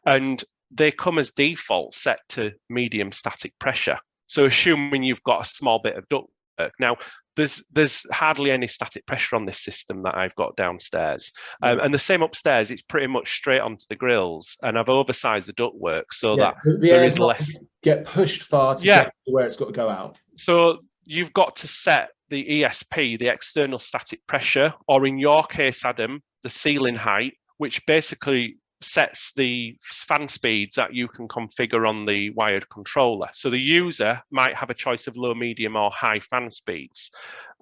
[0.06, 3.98] And they come as default set to medium static pressure.
[4.28, 6.08] So assuming you've got a small bit of
[6.60, 6.72] ductwork.
[6.80, 6.98] Now,
[7.36, 11.32] there's there's hardly any static pressure on this system that I've got downstairs.
[11.64, 14.58] Um, and the same upstairs, it's pretty much straight onto the grills.
[14.62, 17.42] And I've oversized the ductwork so Yeah, that the there is less
[17.82, 19.04] get pushed far to Yeah.
[19.06, 20.18] get to where it's got to go out.
[20.38, 25.86] So you've got to set the ESP, the external static pressure, or in your case,
[25.86, 32.06] Adam, the ceiling height, which basically sets the fan speeds that you can configure on
[32.06, 33.28] the wired controller.
[33.34, 37.12] So the user might have a choice of low, medium, or high fan speeds,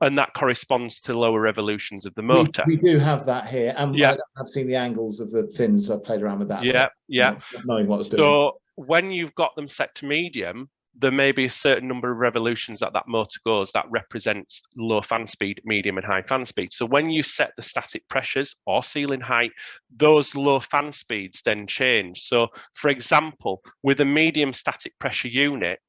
[0.01, 2.63] and that corresponds to lower revolutions of the motor.
[2.67, 4.15] we do have that here, and Yeah.
[4.39, 5.89] I've seen the angles of the fins.
[5.89, 6.63] I've played around with that.
[6.63, 7.39] yeah, yeah.
[7.65, 8.19] knowing what I was doing.
[8.21, 10.69] So when you've got them set to medium,
[10.99, 15.01] there may be a certain number of revolutions that that motor goes that represents low
[15.01, 16.73] fan speed, medium and high fan speed.
[16.73, 19.51] So when you set the static pressures or ceiling height,
[19.95, 22.21] those low fan speeds then change.
[22.21, 25.79] So for example, with a medium static pressure unit,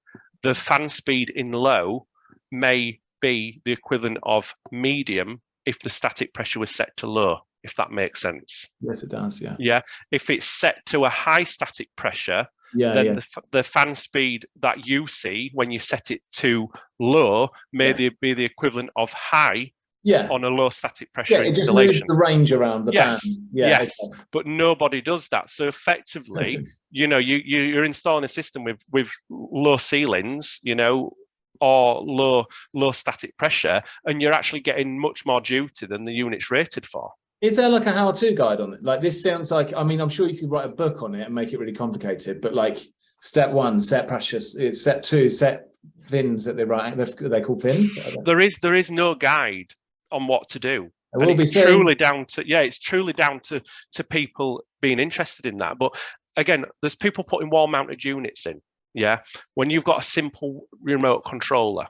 [0.42, 2.06] the fan speed in low
[2.52, 7.74] may be the equivalent of medium if the static pressure was set to low, if
[7.76, 8.70] that makes sense.
[8.80, 9.40] yes, it does.
[9.40, 9.80] Yeah, Yeah.
[10.10, 13.12] If it's set to a high static pressure, yeah, then yeah.
[13.14, 17.88] the, f- the fan speed that you see when you set it to low may
[17.88, 17.92] Yeah.
[17.92, 19.72] the- be the equivalent of high
[20.04, 20.28] yeah.
[20.30, 23.48] on a low static pressure Yeah, it just moves the range around the Yes, band.
[23.52, 23.96] Yeah, yes.
[24.02, 24.20] okay.
[24.32, 25.50] But nobody does that.
[25.50, 30.74] So effectively, you know, you, you you're installing a system with with low ceilings, you
[30.74, 31.12] know,
[31.60, 36.50] or low low static pressure, and you're actually getting much more duty than the unit's
[36.50, 37.10] rated for.
[37.40, 38.82] Is there like a how-to guide on it?
[38.82, 39.72] Like this sounds like.
[39.74, 41.72] I mean, I'm sure you could write a book on it and make it really
[41.72, 42.40] complicated.
[42.40, 42.78] But like
[43.22, 44.56] step one, set pressures.
[44.56, 45.68] It's step two, set
[46.02, 46.96] fins that they write.
[46.96, 47.90] They're, they're called fins.
[48.24, 49.72] There is there is no guide
[50.10, 50.90] on what to do.
[51.12, 54.62] There and will be it's truly down to yeah it's truly down to to people
[54.82, 55.98] being interested in that but
[56.36, 58.60] again there's people putting wall mounted units in
[58.92, 59.20] yeah
[59.54, 61.86] when you've got a simple remote controller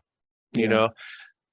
[0.52, 0.68] you Yeah.
[0.68, 0.88] know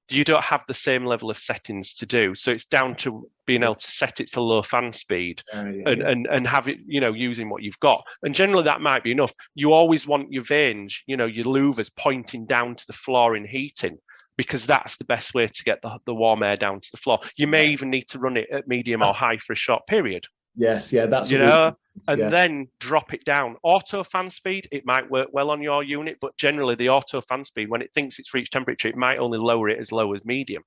[0.08, 2.34] you don't have the same level of settings to do.
[2.34, 5.82] So it's down to being able to set it to low fan speed Uh, yeah,
[5.86, 6.10] and, yeah.
[6.10, 8.04] and and have it, you know, using what you've got.
[8.22, 9.32] And generally that might be enough.
[9.54, 13.44] You always want your vanes, you know, your louvers pointing down to the floor in
[13.44, 13.98] heating
[14.36, 17.20] because that's the best way to get the, the warm air down to the floor.
[17.36, 20.26] You may even need to run it at medium or high for a short period
[20.56, 21.76] Yes, yeah, that's you know,
[22.08, 22.28] and yeah.
[22.30, 23.56] then drop it down.
[23.62, 27.44] Auto fan speed, it might work well on your unit, but generally the auto fan
[27.44, 30.24] speed, when it thinks it's reached temperature, it might only lower it as low as
[30.24, 30.62] medium,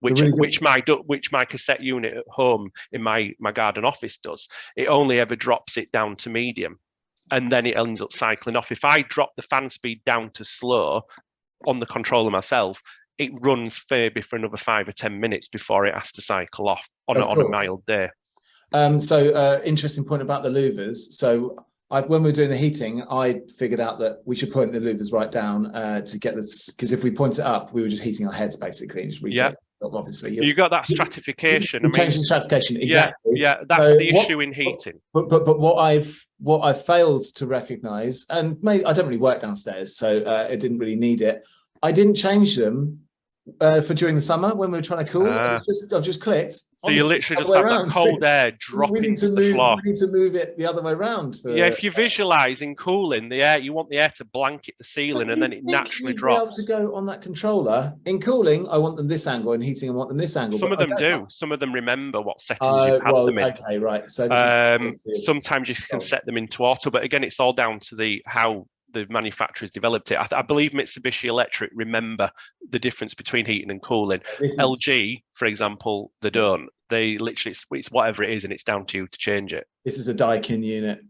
[0.00, 4.18] which really which my which my cassette unit at home in my my garden office
[4.18, 4.48] does.
[4.76, 6.78] It only ever drops it down to medium,
[7.30, 8.72] and then it ends up cycling off.
[8.72, 11.02] If I drop the fan speed down to slow
[11.66, 12.82] on the controller myself.
[13.18, 16.88] It runs maybe for another five or ten minutes before it has to cycle off
[17.08, 18.10] on, a, on a mild day.
[18.72, 20.96] Um, so uh, interesting point about the louvers.
[21.12, 24.72] So I, when we were doing the heating, I figured out that we should point
[24.72, 27.80] the louvers right down uh, to get this because if we point it up, we
[27.82, 29.52] were just heating our heads basically and just reset.
[29.52, 29.58] it.
[29.80, 31.86] Obviously, you, got that stratification.
[31.86, 33.34] I mean, stratification exactly.
[33.36, 35.00] Yeah, that's So the what- issue in heating.
[35.14, 39.18] But, but but what I've what I failed to recognise, and maybe I don't really
[39.18, 41.44] work downstairs, so uh, it didn't really need it.
[41.80, 43.02] I didn't change them
[43.60, 45.28] uh, for during the summer when we were trying to cool.
[45.30, 45.60] Ah.
[45.64, 46.60] Just I've just clicked.
[46.84, 48.52] So you literally just have that cold air
[48.90, 49.54] we need to the move.
[49.54, 49.76] floor.
[49.84, 51.36] We need to move it the other way around.
[51.42, 54.84] For, Yeah, if you're visualizing cooling the air, you want the air to blanket the
[54.84, 56.64] ceiling and then it naturally you'd be able drops.
[56.64, 58.68] to go on that controller in cooling.
[58.68, 59.54] I want them this angle.
[59.54, 60.60] In heating, I want them this angle.
[60.60, 61.26] Some of them do.
[61.30, 62.86] Some of them remember what settings know.
[62.86, 63.44] you've Uh, had well, them in.
[63.52, 64.08] okay, right.
[64.08, 67.96] So Um, sometimes you can set them into auto, but again, it's all down to
[67.96, 70.16] the how the manufacturers developed it.
[70.18, 72.30] I, I believe Mitsubishi Electric remember
[72.70, 74.22] the difference between heating and cooling.
[74.40, 76.68] is- LG, for example, they don't.
[76.88, 79.66] They literally it's, it's whatever it is, and it's down to you to change it.
[79.84, 81.00] This is a Daikin unit.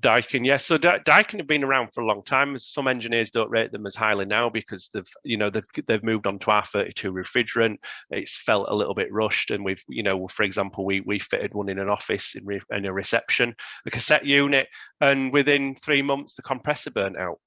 [0.00, 0.66] Daikin, yes.
[0.66, 2.58] So Dai- Daikin have been around for a long time.
[2.58, 6.26] Some engineers don't rate them as highly now because they've, you know, they've they've moved
[6.26, 7.76] on to R32 refrigerant.
[8.10, 11.54] It's felt a little bit rushed, and we've, you know, for example, we we fitted
[11.54, 13.54] one in an office in, re, in a reception,
[13.86, 14.68] a cassette unit,
[15.00, 17.40] and within three months the compressor burnt out.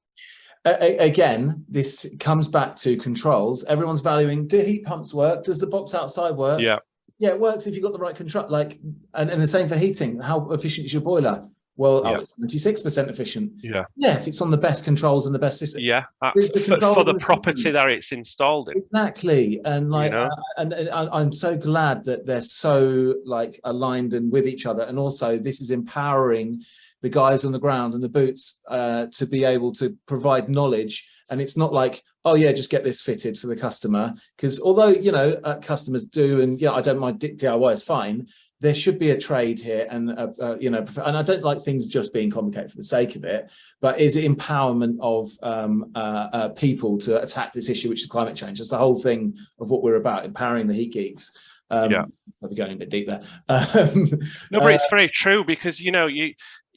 [0.65, 3.63] A- again, this comes back to controls.
[3.65, 5.43] Everyone's valuing: do heat pumps work?
[5.43, 6.61] Does the box outside work?
[6.61, 6.79] Yeah.
[7.19, 8.49] yeah, it works if you've got the right control.
[8.49, 8.79] Like,
[9.13, 10.19] and, and the same for heating.
[10.19, 11.47] How efficient is your boiler?
[11.79, 13.53] Well, oh, it's ninety-six percent efficient.
[13.63, 15.81] Yeah, Yeah, if it's on the best controls and the best system.
[15.81, 16.03] yeah.
[16.21, 17.73] uh, The- the for, for the the property system.
[17.73, 18.79] that it's installed in.
[18.79, 20.25] Exactly, and like, know?
[20.25, 24.83] uh, and, and I'm so glad that they're so like aligned and with each other,
[24.83, 26.61] and also this is empowering
[27.01, 31.07] the guys on the ground and the boots uh, to be able to provide knowledge.
[31.29, 34.89] And it's not like, oh yeah, just get this fitted for the customer, because although
[34.89, 38.27] you know uh, customers do, and yeah, I don't mind DIY is fine.
[38.61, 41.61] There should be a trade here, and uh, uh, you know, and I don't like
[41.61, 43.49] things just being complicated for the sake of it.
[43.79, 48.07] But is it empowerment of um, uh, uh, people to attack this issue, which is
[48.07, 48.57] climate change?
[48.57, 51.31] That's the whole thing of what we're about, empowering the heat geeks.
[51.69, 52.05] Um, Yeah.
[52.41, 53.21] I'll be going a bit deep there.
[53.49, 54.09] Um,
[54.51, 56.33] No, but it's very true because you know you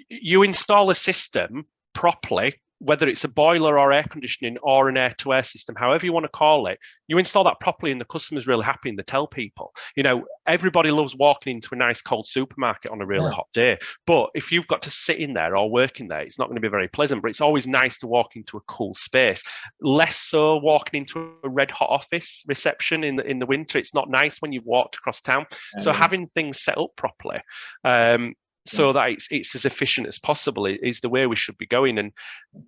[0.09, 5.14] you install a system properly, whether it's a boiler or air conditioning or an air
[5.18, 8.05] to air system, however you want to call it, you install that properly and the
[8.05, 9.73] customer's really happy and they tell people.
[9.95, 13.35] You know, everybody loves walking into a nice cold supermarket on a really Yeah.
[13.35, 13.79] hot day.
[14.07, 16.57] But if you've got to sit in there or work in there, it's not going
[16.57, 17.23] to be very pleasant.
[17.23, 19.45] But it's always nice to walk into a cool space.
[19.81, 23.79] Less so walking into a red hot office reception in the in the winter.
[23.79, 25.47] It's not nice when you've walked across town.
[25.79, 25.97] So yeah.
[25.97, 27.40] having things set up properly,
[27.85, 28.94] um, so mm.
[28.94, 31.98] that it's it's as efficient as possible is the way we should be going.
[31.98, 32.12] And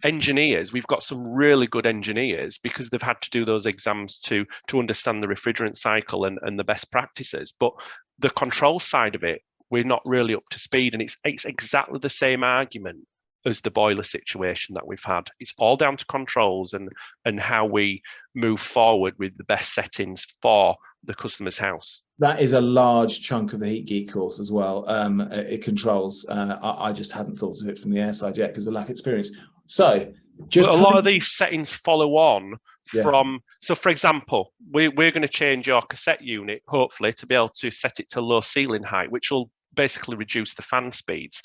[0.02, 4.44] engineers, we've got some really good engineers because they've had to do those exams to
[4.68, 7.52] to understand the refrigerant cycle and, and the best practices.
[7.58, 7.72] But
[8.18, 10.94] the control side of it, we're not really up to speed.
[10.94, 13.06] And it's it's exactly the same argument
[13.46, 15.28] as the boiler situation that we've had.
[15.38, 16.88] It's all down to controls and
[17.24, 18.02] and how we
[18.34, 22.00] move forward with the best settings for the customer's house.
[22.18, 24.88] That is a large chunk of the Heat Geek course as well.
[24.88, 26.24] Um, it controls.
[26.28, 28.74] Uh, I, I just hadn't thought of it from the air side yet because of
[28.74, 29.32] lack of experience.
[29.66, 30.12] So,
[30.48, 32.56] just But a lot of these settings follow on
[32.92, 33.02] Yeah.
[33.04, 37.34] from so for example we, we're going to change your cassette unit hopefully to be
[37.34, 41.40] able to set it to low ceiling height which will basically reduce the fan speeds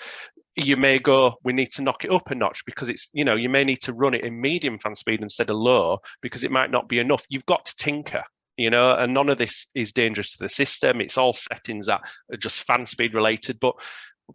[0.55, 3.35] you may go we need to knock it up a notch because it's you know
[3.35, 6.51] you may need to run it in medium fan speed instead of low because it
[6.51, 8.23] might not be enough you've got to tinker
[8.59, 12.01] you know and none of this is dangerous to the system it's all settings that
[12.31, 13.75] are just fan speed related but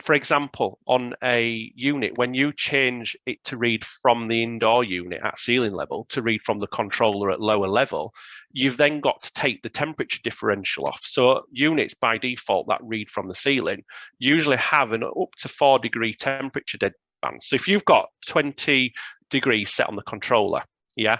[0.02, 5.20] for example, on a unit, when you change it to read from the indoor unit
[5.22, 8.12] at ceiling level to read from the controller at lower level,
[8.52, 11.00] you've then got to take the temperature differential off.
[11.02, 13.84] So units by default that read from the ceiling
[14.18, 17.42] usually have an up to four degree temperature dead band.
[17.42, 18.92] So if you've got 20
[19.30, 20.62] degrees set on the controller,
[20.96, 21.18] yeah,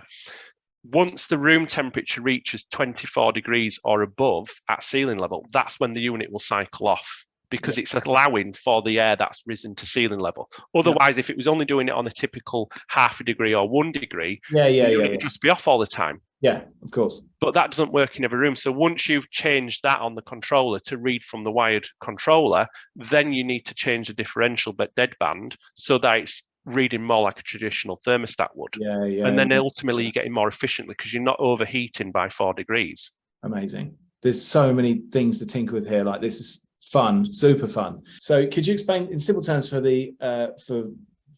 [0.90, 6.02] once the room temperature reaches 24 degrees or above at ceiling level, that's when the
[6.02, 7.82] unit will cycle off because yeah.
[7.82, 10.50] it's allowing for the air that's risen to ceiling level.
[10.74, 11.20] Otherwise, yeah.
[11.20, 14.40] if it was only doing it on a typical half a degree or one degree,
[14.50, 15.28] yeah, yeah, yeah, yeah.
[15.40, 16.20] be off all the time.
[16.40, 17.22] Yeah, of course.
[17.40, 18.54] But that doesn't work in every room.
[18.54, 22.66] So once you've changed that on the controller to read from the wired controller,
[22.96, 27.38] then you need to change the differential but deadband so that it's reading more like
[27.38, 28.74] a traditional thermostat would.
[28.79, 29.27] Yeah, yeah.
[29.27, 33.11] And then ultimately you're getting more efficiently because you're not overheating by four degrees.
[33.42, 33.96] Amazing.
[34.22, 36.05] There's so many things to tinker with here.
[36.05, 38.03] Like this is fun, super fun.
[38.18, 40.85] So could you explain in simple terms for the uh, for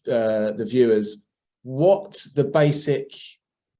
[0.09, 1.23] uh, the viewers
[1.63, 3.11] what the basic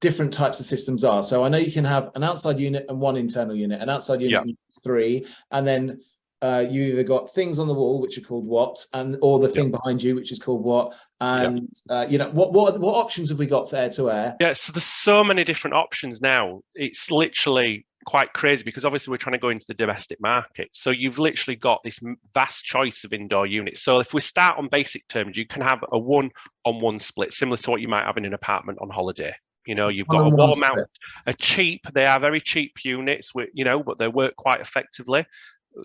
[0.00, 1.24] different types of systems are?
[1.24, 4.20] So I know you can have an outside unit and one internal unit, an outside
[4.20, 4.82] unit yeah.
[4.82, 6.00] three, and then
[6.40, 9.48] uh, you either got things on the wall which are called what, and or the
[9.48, 13.30] thing behind you which is called what, and uh, you know what what what options
[13.30, 14.36] have we got for air to air?
[14.40, 16.60] Yeah, so there's so many different options now.
[16.74, 20.68] It's literally quite crazy because obviously we're trying to go into the domestic market.
[20.72, 22.00] So you've literally got this
[22.32, 23.82] vast choice of indoor units.
[23.82, 26.30] So if we start on basic terms, you can have a one
[26.64, 29.34] on one split, similar to what you might have in an apartment on holiday.
[29.66, 30.88] You know, you've got a wall mount,
[31.26, 35.26] a cheap, they are very cheap units, with, you know, but they work quite effectively.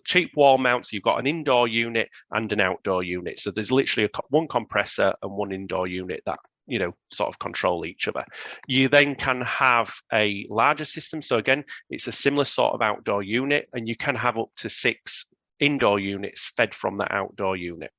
[0.05, 3.39] Cheap wall mounts, you've got an indoor unit and an outdoor unit.
[3.39, 7.39] So there's literally a, one compressor and one indoor unit that you know sort of
[7.39, 8.23] control each other.
[8.67, 11.21] You then can have a larger system.
[11.21, 14.69] So again it's a similar sort of outdoor unit and you can have up to
[14.69, 15.25] six
[15.59, 17.91] indoor units fed from the outdoor unit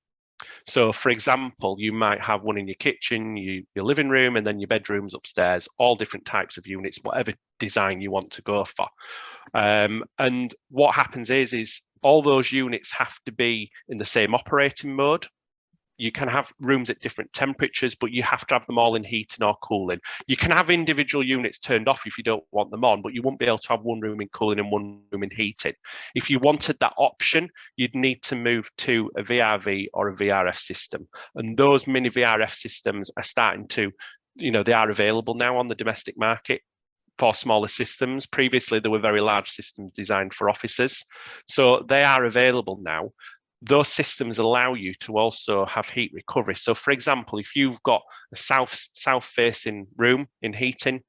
[0.67, 4.47] so for example you might have one in your kitchen you, your living room and
[4.47, 8.65] then your bedrooms upstairs all different types of units whatever design you want to go
[8.65, 8.87] for.
[9.55, 14.35] Um, and what happens is is all those units have to be in the same
[14.35, 15.27] operating mode
[15.97, 19.05] you can have rooms at different temperatures, but you have to have them all in
[19.05, 20.01] heating or cooling.
[20.27, 23.23] You can have individual units turned off if you don't want them on, but you
[23.23, 25.75] won't be able to have one room in cooling and one room in heating.
[26.15, 30.57] If you wanted that option, you'd need to move to a VRV or a VRF
[30.57, 31.09] system.
[31.37, 33.93] And those mini VRF systems are starting to,
[34.37, 36.61] you know, they are available now on the domestic market
[37.19, 38.27] for smaller systems.
[38.27, 41.05] Previously, there were very large systems designed for offices.
[41.49, 43.11] So they are available now
[43.63, 46.55] those systems allow you to also have heat recovery.
[46.55, 51.01] So for example, if you've got a south south facing room in heating,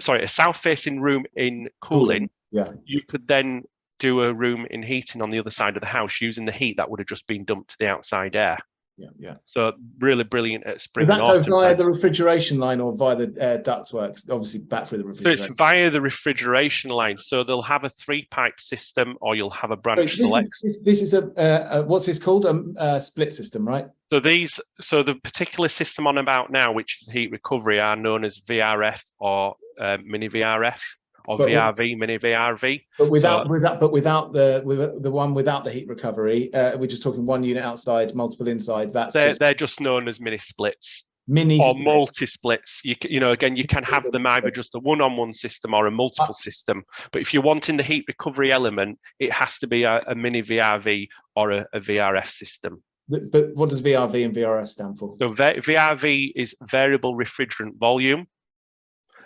[0.00, 3.62] sorry, a south facing room in cooling, yeah, you could then
[3.98, 6.76] do a room in heating on the other side of the house using the heat
[6.76, 8.58] that would have just been dumped to the outside air
[8.98, 9.34] yeah, yeah.
[9.46, 11.06] So really brilliant at spring.
[11.06, 14.20] Does that go via the refrigeration line or via the uh, ductwork?
[14.28, 15.38] Obviously, back through the refrigeration.
[15.38, 17.16] So it's via the refrigeration line.
[17.16, 20.50] So they'll have a three-pipe system, or you'll have a branch selector.
[20.64, 22.44] Is, this is a, uh, a, what's this called?
[22.44, 23.86] A, a, split system, right?
[24.12, 28.24] So these, so the particular system on about now, which is heat recovery, are known
[28.24, 30.80] as VRF or uh, mini VRF
[31.28, 32.82] or but VRV, with, mini VRV.
[32.98, 36.76] But without, so, without, but without the with the one without the heat recovery, uh,
[36.78, 38.92] we're just talking one unit outside, multiple inside.
[38.94, 41.04] That's they're just, they're just known as mini splits.
[41.30, 41.84] Mini or split.
[41.84, 42.80] multi splits.
[42.82, 45.74] You you know again you can have them either just a one on one system
[45.74, 46.82] or a multiple uh, system.
[47.12, 50.40] But if you're wanting the heat recovery element, it has to be a, a mini
[50.40, 52.82] VRV or a, a VRF system.
[53.10, 55.16] But what does VRV and VRF stand for?
[55.18, 58.26] So VRV is variable refrigerant volume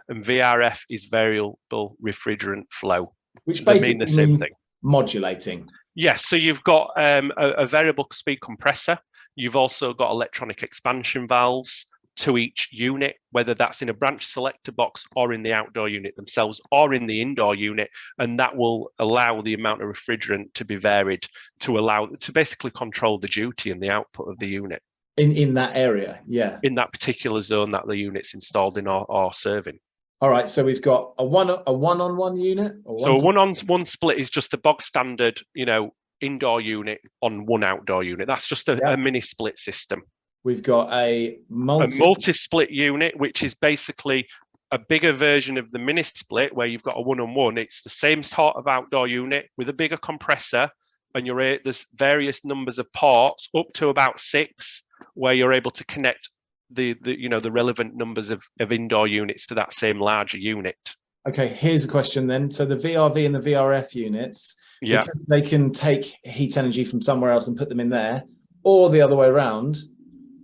[0.08, 3.14] and VRF is variable refrigerant flow.
[3.44, 4.52] Which basically mean means thing.
[4.82, 5.68] modulating.
[5.94, 8.98] Yes, so you've got um, a, a variable speed compressor.
[9.36, 14.72] You've also got electronic expansion valves to each unit, whether that's in a branch selector
[14.72, 17.88] box or in the outdoor unit themselves or in the indoor unit.
[18.18, 21.24] And that will allow the amount of refrigerant to be varied
[21.60, 24.82] to allow to basically control the duty and the output of the unit.
[25.16, 26.58] In in that area, yeah.
[26.62, 29.78] In that particular zone that the unit's installed in or, or serving.
[30.22, 32.76] All right, so we've got a one a one on one unit.
[32.84, 36.60] One so a one on one split is just a bog standard, you know, indoor
[36.60, 38.28] unit on one outdoor unit.
[38.28, 38.92] That's just a, yeah.
[38.92, 40.02] a mini split system.
[40.44, 44.28] We've got a multi a multi split unit, which is basically
[44.70, 47.58] a bigger version of the mini split where you've got a one on one.
[47.58, 50.70] It's the same sort of outdoor unit with a bigger compressor,
[51.16, 55.84] and you're there's various numbers of ports up to about six where you're able to
[55.86, 56.30] connect
[56.72, 60.38] the, the you know the relevant numbers of, of indoor units to that same larger
[60.38, 60.76] unit.
[61.28, 62.50] Okay, here's a question then.
[62.50, 67.30] So the VRV and the VRF units, yeah, they can take heat energy from somewhere
[67.30, 68.24] else and put them in there,
[68.64, 69.78] or the other way around.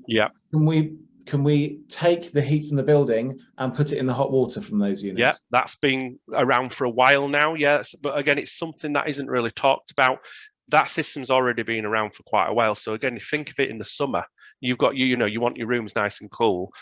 [0.07, 0.29] Yeah.
[0.53, 0.97] Can we
[1.29, 4.63] can we take the heat from the building and put it in the hot water
[4.63, 5.21] from those units?
[5.21, 7.55] Yeah, that's been around for a while now.
[7.55, 10.21] Yes, but again, it's something that isn't really talked about.
[10.69, 12.75] That system's already been around for quite a while.
[12.75, 14.25] So again, you think of it in the summer,
[14.61, 16.73] you've got you you know you want your rooms nice and cool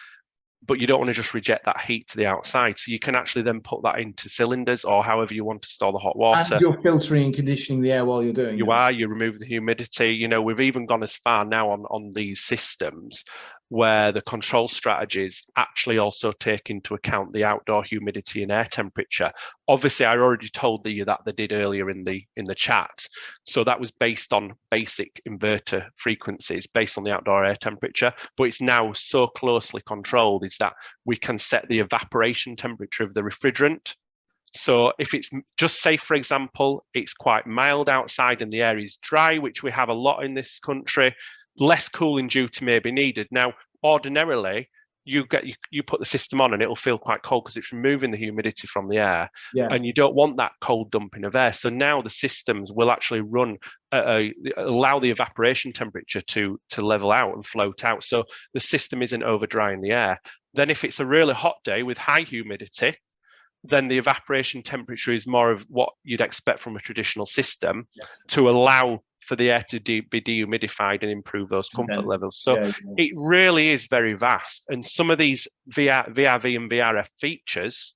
[0.67, 2.79] but you don't want to just reject that heat to the outside.
[2.79, 5.93] So you can actually then put that into cylinders or however you want to store
[5.93, 6.55] the hot water.
[6.55, 8.75] And you're filtering and conditioning the air while you're doing you it.
[8.75, 10.15] are, you remove the humidity.
[10.15, 13.25] You know, we've even gone as far now on, on these systems
[13.69, 19.31] where the control strategies actually also take into account the outdoor humidity and air temperature.
[19.69, 23.07] Obviously, I already told you that they did earlier in the in the chat.
[23.45, 28.45] So that was based on basic inverter frequencies based on the outdoor air temperature, but
[28.45, 33.23] it's now so closely controlled is that we can set the evaporation temperature of the
[33.23, 33.95] refrigerant
[34.57, 38.97] so if it's just say, for example, it's quite mild outside and the air is
[39.03, 41.15] dry, which we have a lot in this country,
[41.59, 43.29] less cooling duty may be needed.
[43.31, 44.69] Now, ordinarily,
[45.09, 47.73] you get you, you put the system on and it'll feel quite cold because it's
[47.73, 49.69] removing the humidity from the air Yeah.
[49.71, 53.21] and you don't want that cold dumping of air so now the systems will actually
[53.21, 53.57] run
[54.57, 59.23] allow the evaporation temperature to to level out and float out so the system isn't
[59.23, 60.21] over drying the air
[60.55, 62.97] then if it's a really hot day with high humidity
[63.63, 68.09] then the evaporation temperature is more of what you'd expect from a traditional system Yes.
[68.29, 72.55] to allow for the air to de- be dehumidified and improve those comfort levels so
[72.55, 73.05] Yeah, yeah.
[73.05, 74.65] it really is very vast.
[74.69, 77.95] And some of these VR, VRV and VRF features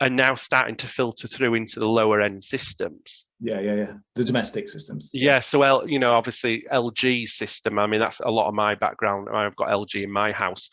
[0.00, 3.26] are now starting to filter through into the lower end systems.
[3.40, 3.92] yeah, yeah, yeah.
[4.14, 5.10] The domestic systems.
[5.12, 7.78] Yeah, so L, you know, obviously LG's system.
[7.78, 9.28] I mean, that's a lot of my background.
[9.32, 10.70] I've got LG in my house.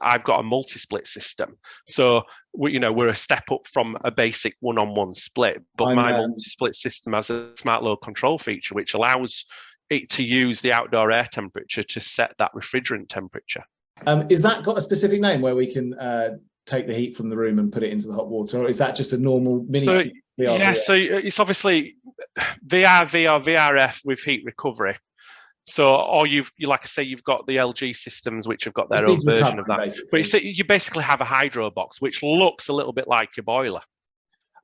[0.00, 1.56] I've got a multi-split system,
[1.86, 2.22] so
[2.56, 5.62] we, you know, we're a step up from a basic one-on-one split.
[5.76, 9.44] But I'm, my um, multi-split system has a smart load control feature, which allows
[9.90, 13.64] it to use the outdoor air temperature to set that refrigerant temperature.
[14.06, 16.30] Um, is that got a specific name where we can uh,
[16.66, 18.78] take the heat from the room and put it into the hot water, or is
[18.78, 19.84] that just a normal mini?
[19.86, 20.02] So,
[20.38, 20.58] VR?
[20.58, 21.96] yeah, so it's obviously
[22.66, 24.96] VRV or VRF with heat recovery.
[25.64, 28.88] So, or you've, you like I say, you've got the LG systems which have got
[28.90, 29.78] their It's own version of that.
[29.78, 30.22] basically.
[30.32, 33.80] But you basically have a hydro box which looks a little bit like your boiler.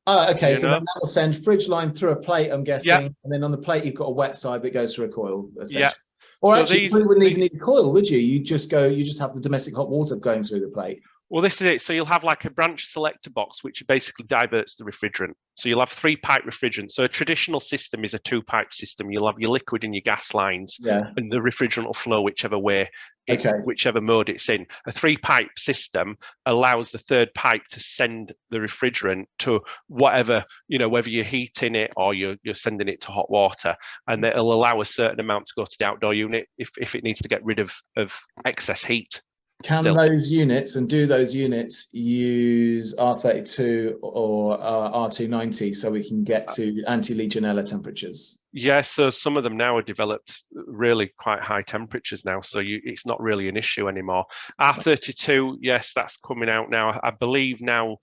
[0.08, 0.50] Oh, okay.
[0.50, 0.72] you So know?
[0.74, 2.90] then that will send fridge line through a plate, I'm guessing,
[3.22, 5.50] and then on the plate you've got a wet side that goes through a coil.
[5.60, 5.80] Essentially.
[5.82, 5.92] Yeah.
[6.40, 8.18] Or So actually, these- you wouldn't even need a coil, would you?
[8.18, 11.00] You just go, you just have the domestic hot water going through the plate.
[11.30, 11.82] Well, this is it.
[11.82, 15.34] So you'll have like a branch selector box, which basically diverts the refrigerant.
[15.56, 16.90] So you'll have three pipe refrigerant.
[16.90, 19.10] So a traditional system is a two pipe system.
[19.10, 21.00] You'll have your liquid and your gas lines, Yeah.
[21.16, 22.88] and the refrigerant will flow whichever way,
[23.26, 23.58] it- Okay.
[23.64, 24.66] whichever mode it's in.
[24.86, 26.16] A three pipe system
[26.46, 31.74] allows the third pipe to send the refrigerant to whatever, you know, whether you're heating
[31.74, 33.76] it or you're, you're sending it to hot water.
[34.06, 34.30] And mm.
[34.30, 37.20] it'll allow a certain amount to go to the outdoor unit if, if it needs
[37.20, 39.20] to get rid of, of excess heat.
[39.64, 39.94] Can Still.
[39.94, 46.24] those units and do those units use R32 or uh, R290 so we can Uh,
[46.24, 48.38] get to anti-Legionella temperatures?
[48.52, 52.80] Yeah, so some of them now are developed really quite high temperatures now, so you,
[52.84, 54.26] it's not really an issue anymore.
[54.60, 56.98] R32, yes, that's coming out now.
[57.02, 57.98] I believe now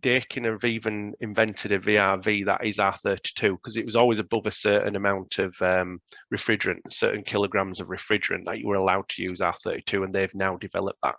[0.00, 4.50] Daikin have even invented a VRV that is R32 because it was always above a
[4.50, 6.00] certain amount of um,
[6.32, 10.56] refrigerant, certain kilograms of refrigerant that you were allowed to use R32, and they've now
[10.56, 11.14] developed that.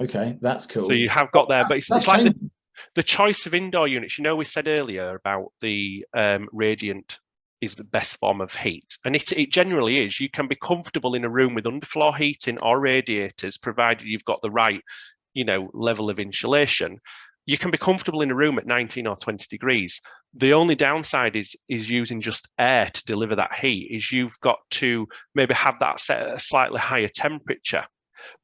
[0.00, 0.88] Okay, that's cool.
[0.88, 2.50] So you have got there, but it's, it's like the,
[2.94, 4.18] the choice of indoor units.
[4.18, 7.18] You know, we said earlier about the um, radiant
[7.60, 10.20] is the best form of heat, and it, it generally is.
[10.20, 14.40] You can be comfortable in a room with underfloor heating or radiators, provided you've got
[14.42, 14.82] the right,
[15.34, 16.98] you know, level of insulation.
[17.48, 20.00] You can be comfortable in a room at 19 or 20 degrees.
[20.34, 23.88] The only downside is is using just air to deliver that heat.
[23.90, 27.86] Is you've got to maybe have that set at a slightly higher temperature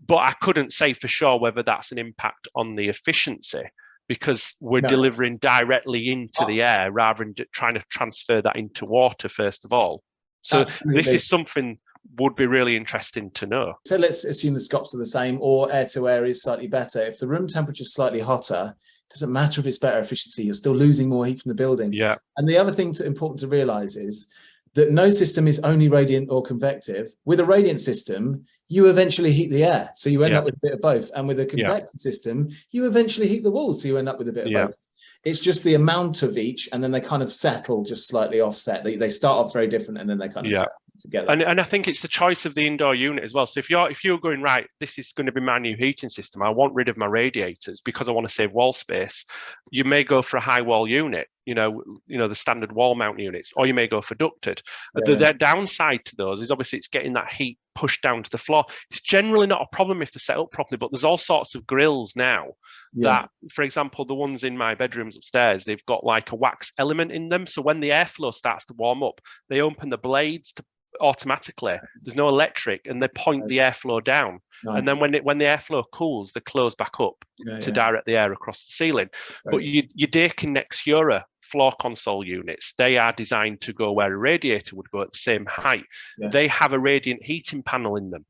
[0.06, 3.62] but I couldn't say for sure whether that's an impact on the efficiency
[4.08, 4.88] because we're No.
[4.88, 6.46] delivering directly into Oh.
[6.46, 10.02] the air rather than trying to transfer that into water first of all.
[10.42, 11.78] So this is something
[12.18, 13.74] would be really interesting to know.
[13.86, 17.02] So let's assume the scops are the same or air to air is slightly better.
[17.04, 18.74] If the room temperature is slightly hotter,
[19.10, 21.92] it doesn't matter if it's better efficiency, you're still losing more heat from the building.
[21.92, 24.28] Yeah, And the other thing to, important to realize is
[24.74, 27.12] that no system is only radiant or convective.
[27.24, 29.90] With a radiant system, you eventually heat the air.
[29.94, 30.38] So you end Yeah.
[30.38, 31.10] up with a bit of both.
[31.14, 31.48] And with a Yeah.
[31.48, 33.82] convective system, you eventually heat the walls.
[33.82, 34.66] So you end up with a bit of Yeah.
[34.66, 34.76] both.
[35.24, 38.84] It's just the amount of each, and then they kind of settle just slightly offset.
[38.84, 40.58] They, they start off very different and then they kind of Yeah.
[40.60, 41.30] settle together.
[41.30, 43.46] and and I think it's the choice of the indoor unit as well.
[43.46, 46.08] So if you're if you're going right, this is going to be my new heating
[46.08, 46.42] system.
[46.42, 49.24] I want rid of my radiators because I want to save wall space.
[49.70, 52.94] You may go for a high wall unit, you know, you know the standard wall
[52.94, 54.62] mount units, or you may go for ducted.
[54.94, 55.16] The, Yeah.
[55.16, 58.64] the downside to those is obviously it's getting that heat pushed down to the floor.
[58.90, 61.66] It's generally not a problem if they're set up properly, but there's all sorts of
[61.66, 62.52] grills now
[62.94, 63.08] Yeah.
[63.08, 67.10] that, for example, the ones in my bedrooms upstairs, they've got like a wax element
[67.12, 67.46] in them.
[67.46, 70.64] So when the airflow starts to warm up, they open the blades to
[71.00, 71.76] automatically.
[72.02, 74.38] There's no electric, and they point the airflow down.
[74.62, 74.78] Nice.
[74.78, 77.74] And then when it when the airflow cools, they close back up Yeah, to yeah.
[77.74, 79.10] direct the air across the ceiling.
[79.44, 79.66] But Right.
[79.66, 81.24] you, your Daikin Nexura
[81.54, 85.18] floor console units, they are designed to go where a radiator would go at the
[85.18, 85.84] same height.
[86.18, 88.24] They have a radiant heating panel in them.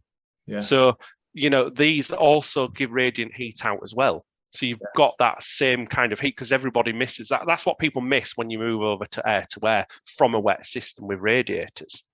[0.47, 0.61] yeah.
[0.61, 0.99] So,
[1.33, 4.25] you know, these also give radiant heat out as well.
[4.51, 7.43] So you've got that same kind of heat because everybody misses that.
[7.47, 10.65] That's what people miss when you move over to air to air from a wet
[10.67, 12.05] system with radiators.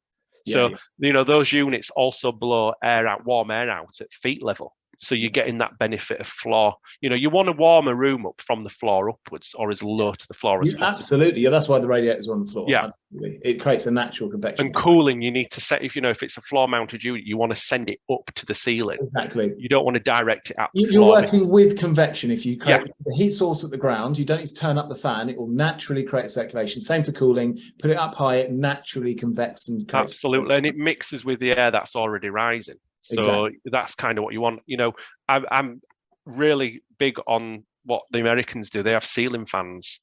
[0.47, 4.43] So, Yeah, you know, those units also blow air out, warm air out at feet
[4.43, 4.75] level.
[5.01, 6.75] So you're getting that benefit of floor.
[7.01, 9.83] You know, you want to warm a room up from the floor upwards or as
[9.83, 11.01] low to the floor as Yeah, possible.
[11.01, 11.41] absolutely.
[11.41, 12.67] Yeah, that's why the radiators are on the floor.
[12.69, 12.91] Yeah.
[13.13, 13.41] Absolutely.
[13.43, 14.67] It creates a natural convection.
[14.67, 17.23] And cooling, you need to set if you know if it's a floor mounted unit,
[17.25, 18.99] you want to send it up to the ceiling.
[19.03, 19.55] Exactly.
[19.57, 22.31] You don't want to direct it You- You're working with convection.
[22.31, 24.91] If you create the heat source at the ground, you don't need to turn up
[24.91, 25.31] the fan.
[25.31, 26.83] It will naturally create circulation.
[26.83, 27.59] Same for cooling.
[27.81, 31.71] Put it up high, it naturally convects and Absolutely, and it mixes with the air
[31.71, 32.77] that's already rising.
[33.03, 33.15] So
[33.47, 33.59] Exactly.
[33.67, 34.61] that's kind of what you want.
[34.67, 34.93] You know,
[35.29, 35.81] I'm, I'm
[36.27, 38.83] really big on what the Americans do.
[38.83, 40.01] They have ceiling fans,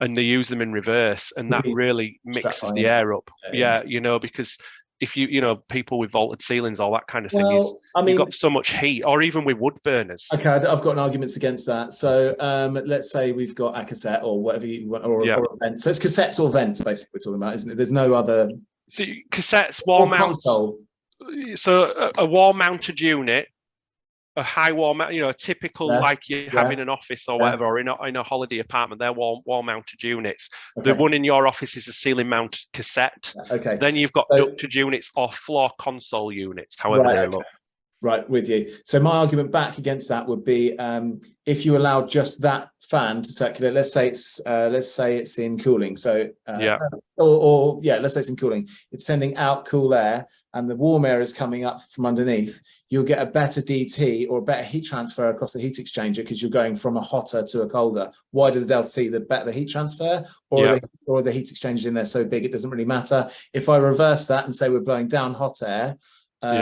[0.00, 3.30] and they use them in reverse, and that really mixes the air up.
[3.52, 3.82] Yeah, yeah.
[3.86, 4.56] You know, because
[5.00, 8.00] if you, you know, people with vaulted ceilings, all that kind of thing is I
[8.02, 10.26] mean, you've got so much heat, or even with wood burners.
[10.32, 11.92] Okay, I've got arguments against that.
[11.94, 15.36] So um, let's say we've got a cassette or whatever you want, or, Yeah.
[15.36, 15.80] or a vent.
[15.82, 17.76] So it's cassettes or vents, basically, we're talking about, isn't it?
[17.76, 18.50] There's no other
[18.88, 20.18] So you- cassettes, mounts.
[20.18, 20.78] console.
[21.54, 23.48] So a, a wall mounted unit
[24.36, 27.28] a high wall you know a typical Yeah, like you have yeah, in an office
[27.28, 27.42] or yeah.
[27.42, 31.12] whatever or in a, in a holiday apartment they're wall, wall mounted units the one
[31.14, 33.76] in your office is a ceiling mounted cassette okay.
[33.78, 37.36] then you've got So- ducted units or floor console units however Right, they okay.
[37.36, 37.44] look
[38.02, 38.74] Right, with you.
[38.86, 43.20] So my argument back against that would be um, if you allow just that fan
[43.20, 43.74] to circulate.
[43.74, 45.98] Let's say it's uh, let's say it's in cooling.
[45.98, 46.78] So uh, Yeah.
[47.18, 48.68] or, or yeah, let's say it's in cooling.
[48.90, 52.60] It's sending out cool air, and the warm air is coming up from underneath.
[52.88, 56.42] You'll get a better DT or a better heat transfer across the heat exchanger because
[56.42, 58.10] you're going from a hotter to a colder.
[58.32, 60.74] Wider the delta T, the better the heat transfer, or Yeah.
[60.74, 63.30] the, or the heat exchanger in there so big it doesn't really matter.
[63.52, 65.96] If I reverse that and say we're blowing down hot air.
[66.42, 66.56] Um,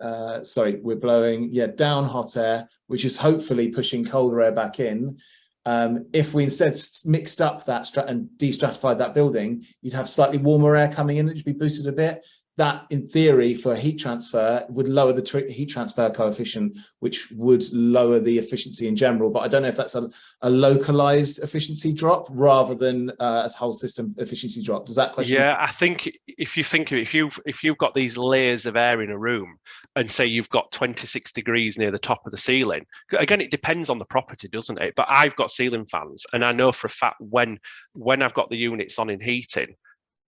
[0.00, 0.06] Yeah.
[0.06, 4.80] uh, sorry, we're blowing, yeah, down hot air, which is hopefully pushing colder air back
[4.80, 5.18] in.
[5.66, 10.36] Um, if we instead mixed up that strat and de-stratified that building, you'd have slightly
[10.38, 12.24] warmer air coming in, which would be boosted a bit.
[12.56, 17.64] That, in theory, for heat transfer, would lower the tr- heat transfer coefficient, which would
[17.72, 19.30] lower the efficiency in general.
[19.30, 20.08] But I don't know if that's a,
[20.42, 24.86] a localized efficiency drop rather than uh, a whole system efficiency drop.
[24.86, 25.24] Does that question?
[25.34, 28.66] yeah i think if you think of it, if you've if you've got these layers
[28.66, 29.56] of air in a room
[29.96, 32.84] and say you've got 26 degrees near the top of the ceiling
[33.18, 36.52] again it depends on the property doesn't it but i've got ceiling fans and i
[36.52, 37.58] know for a fact when
[37.94, 39.74] when i've got the units on in heating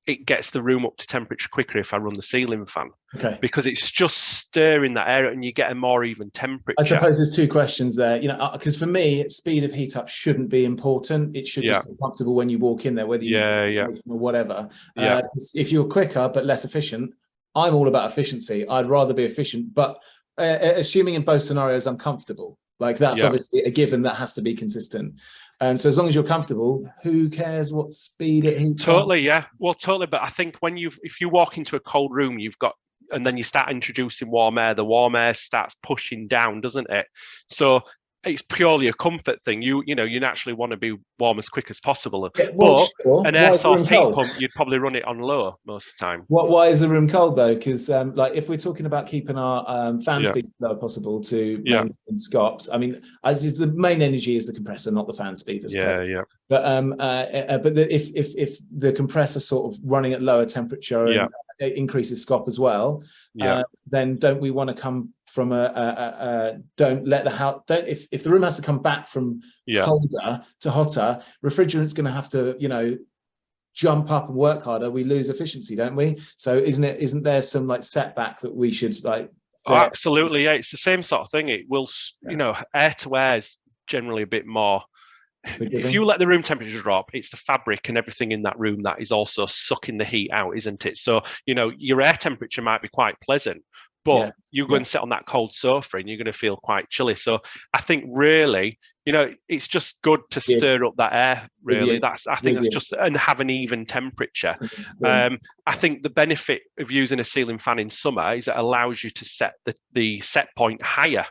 [0.06, 3.38] it gets the room up to temperature quicker if i run the ceiling fan Okay.
[3.40, 7.16] because it's just stirring that air and you get a more even temperature I suppose
[7.16, 10.66] there's two questions there, you know, because for me, speed of heat up shouldn't be
[10.66, 11.34] important.
[11.34, 14.18] It should just be comfortable when you walk in there, whether you yeah yeah or
[14.18, 14.68] whatever.
[14.96, 15.16] Yeah.
[15.16, 15.22] Uh,
[15.54, 17.14] if you're quicker but less efficient,
[17.54, 18.68] I'm all about efficiency.
[18.68, 20.02] I'd rather be efficient, but
[20.36, 23.26] uh, uh, assuming in both scenarios I'm comfortable, like that's Yeah.
[23.26, 25.14] obviously a given that has to be consistent.
[25.60, 28.84] And so as long as you're comfortable, who cares what speed it heats?
[28.84, 29.46] Totally, yeah.
[29.58, 30.06] Well, totally.
[30.06, 32.74] But I think when you've, if you walk into a cold room, you've got
[33.10, 37.06] and then you start introducing warm air, the warm air starts pushing down, doesn't it?
[37.48, 37.82] So
[38.26, 39.62] it's purely a comfort thing.
[39.62, 42.30] You you know you naturally want to be warm as quick as possible.
[42.36, 43.26] Yeah, well, But sure.
[43.26, 44.14] An air source heat cold?
[44.14, 46.24] pump, you'd probably run it on low most of the time.
[46.28, 47.54] What, why is the room cold though?
[47.54, 50.30] Because um, like if we're talking about keeping our um, fan Yeah.
[50.30, 51.84] speed as low as possible to Yeah.
[52.14, 55.62] SCOPs, I mean, as is the main energy is the compressor, not the fan speed.
[55.62, 55.74] Suppose.
[55.74, 59.80] Yeah, yeah, But um, uh, uh, but the, if if if the compressor sort of
[59.84, 61.24] running at lower temperature and Yeah.
[61.24, 63.02] uh, it increases SCOP as well,
[63.34, 67.30] yeah, uh, then don't we want to come from a, a, a, don't let the
[67.30, 69.84] house don't if if the room has to come back from yeah.
[69.84, 72.96] colder to hotter, refrigerant's going to have to, you know,
[73.74, 74.90] jump up and work harder.
[74.90, 76.20] We lose efficiency, don't we?
[76.36, 77.00] So isn't it?
[77.00, 79.30] Isn't there some like setback that we should like?
[79.66, 80.52] Oh, absolutely, yeah.
[80.52, 81.48] It's the same sort of thing.
[81.48, 81.88] It will,
[82.22, 82.30] Yeah.
[82.30, 84.82] you know, air to air is generally a bit more.
[85.44, 88.82] If you let the room temperature drop, it's the fabric and everything in that room
[88.82, 90.96] that is also sucking the heat out, isn't it?
[90.96, 93.62] So, you know, your air temperature might be quite pleasant,
[94.06, 94.76] but Yeah, you go yeah.
[94.78, 97.16] and sit on that cold sofa and you're going to feel quite chilly.
[97.16, 97.40] So,
[97.74, 100.58] I think really, you know, it's just good to Yeah.
[100.58, 101.50] stir up that air.
[101.64, 104.56] Really, that's I think that's just and have an even temperature.
[105.04, 109.02] Um, I think the benefit of using a ceiling fan in summer is it allows
[109.02, 111.26] you to set the, the set point higher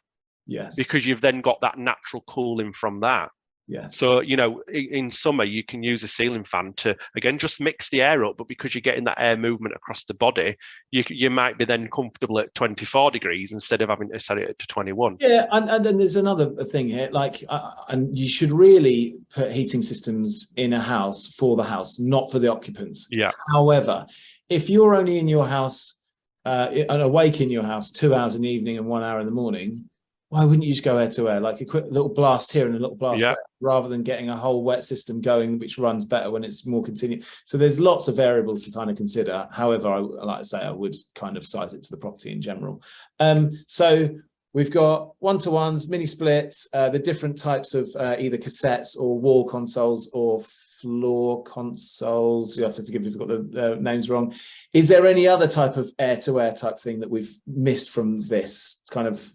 [0.46, 0.76] yes.
[0.76, 3.30] because you've then got that natural cooling from that.
[3.68, 3.98] Yes.
[3.98, 7.90] So, you know, in, summer, you can use a ceiling fan to, again, just mix
[7.90, 8.38] the air up.
[8.38, 10.56] But because you're getting that air movement across the body,
[10.92, 14.60] you, you might be then comfortable at 24 degrees instead of having to set it
[14.60, 15.18] to 21.
[15.20, 15.46] Yeah.
[15.52, 19.82] And, and then there's another thing here, like, uh, and you should really put heating
[19.82, 23.08] systems in a house for the house, not for the occupants.
[23.10, 23.32] Yeah.
[23.52, 24.06] However,
[24.48, 25.96] if you're only in your house
[26.46, 29.26] uh, and awake in your house two hours in the evening and one hour in
[29.26, 29.90] the morning,
[30.36, 32.76] why wouldn't you just go air to air, like a quick little blast here and
[32.76, 33.30] a little blast yeah.
[33.30, 36.84] there, rather than getting a whole wet system going, which runs better when it's more
[36.84, 37.26] continuous.
[37.46, 39.48] So there's lots of variables to kind of consider.
[39.50, 42.42] However, I like to say I would kind of size it to the property in
[42.42, 42.84] general.
[43.18, 44.10] Um, so
[44.52, 49.46] we've got one-to-ones, mini splits, uh, the different types of uh, either cassettes or wall
[49.46, 50.42] consoles or
[50.82, 52.58] floor consoles.
[52.58, 54.34] You have to forgive me if I've got the uh, names wrong.
[54.74, 58.82] Is there any other type of air-to-air -air type thing that we've missed from this
[58.92, 59.34] kind of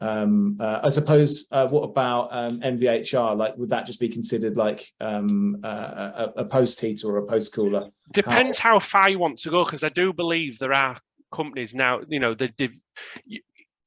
[0.00, 4.56] um uh, i suppose uh, what about um mvhr like would that just be considered
[4.56, 7.88] like um uh, a, a, post heater or a post cooler?
[8.12, 10.98] Depends how, how far you want to go because i do believe there are
[11.32, 12.50] companies now you know they,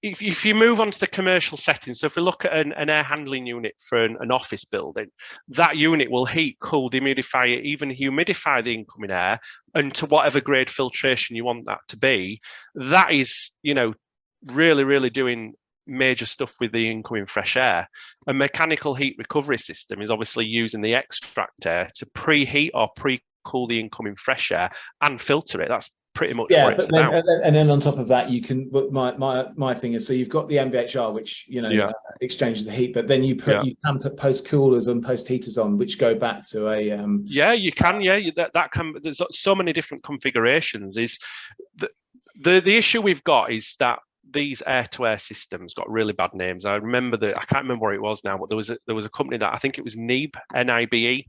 [0.03, 2.73] if, if you move on to the commercial setting so if we look at an,
[2.73, 5.07] an air handling unit for an, an, office building
[5.47, 9.39] that unit will heat cool demudify it even humidify the incoming air
[9.73, 12.41] and to whatever grade filtration you want that to be.
[12.75, 13.93] That is you know
[14.45, 15.53] really really doing
[15.91, 17.87] major stuff with the incoming fresh air.
[18.27, 23.67] A mechanical heat recovery system is obviously using the extract air to preheat or pre-cool
[23.67, 24.71] the incoming fresh air
[25.01, 25.69] and filter it.
[25.69, 27.23] That's pretty much yeah, what it's then.
[27.43, 28.69] And then on top of that, you can.
[28.91, 31.87] My my my thing is, so you've got the MVHR, which you know yeah.
[31.87, 33.63] uh, exchanges the heat, but then you put yeah.
[33.63, 36.91] you can put post coolers and post heaters on, which go back to a.
[36.91, 38.01] Um, yeah, you can.
[38.01, 38.95] Yeah, that that can.
[39.01, 40.97] There's so many different configurations.
[40.97, 41.19] Is
[41.77, 41.89] the
[42.39, 43.99] the the issue we've got is that
[44.29, 46.65] these air-to-air systems got really bad names.
[46.65, 48.95] I remember that I can't remember where it was now, but there was a, there
[48.95, 51.15] was a company that I think it was NIBE, N-I-B-E.
[51.17, 51.23] Yeah,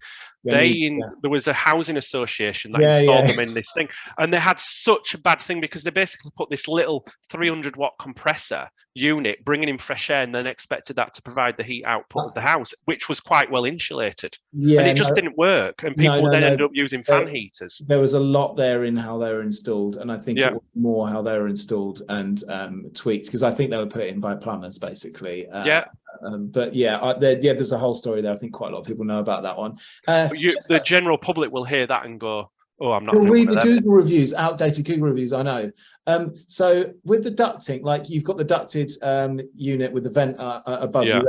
[0.45, 1.07] they in yeah.
[1.23, 3.89] there was a housing association that yeah, installed them in this thing,
[4.19, 7.93] and they had such a bad thing because they basically put this little 300 watt
[8.01, 12.27] compressor unit bringing in fresh air, and then expected that to provide the heat output
[12.27, 14.37] of the house, which was quite well insulated.
[14.53, 17.05] Yeah, and it just no, didn't work, and people no, no, then ended up using
[17.05, 17.81] fan there, heaters.
[17.87, 20.63] There was a lot there in how they were installed, and I think it was
[20.75, 24.21] more how they were installed and um, tweaked because I think they were put in
[24.21, 25.49] by plumbers basically.
[25.49, 25.85] Uh, yeah.
[26.23, 28.33] Um, but yeah, I, there, yeah, there's a whole story there.
[28.33, 29.79] I think quite a lot of people know about that one.
[30.07, 32.51] Uh, you, the general public will hear that and go,
[32.81, 35.33] "Oh, I'm not." You'll read the Google reviews, outdated Google reviews.
[35.33, 35.71] I know.
[36.07, 40.39] Um, so with the ducting, like you've got the ducted um, unit with the vent
[40.39, 41.21] uh, uh above yeah.
[41.21, 41.29] you.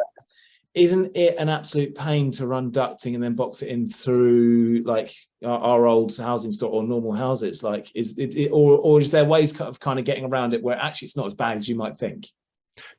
[0.74, 5.14] Isn't it an absolute pain to run ducting and then box it in through like
[5.46, 7.62] our, our old housing stock or normal houses?
[7.62, 10.64] Like, is it, it or or is there ways of kind of getting around it
[10.64, 12.28] where actually it's not as bad as you might think?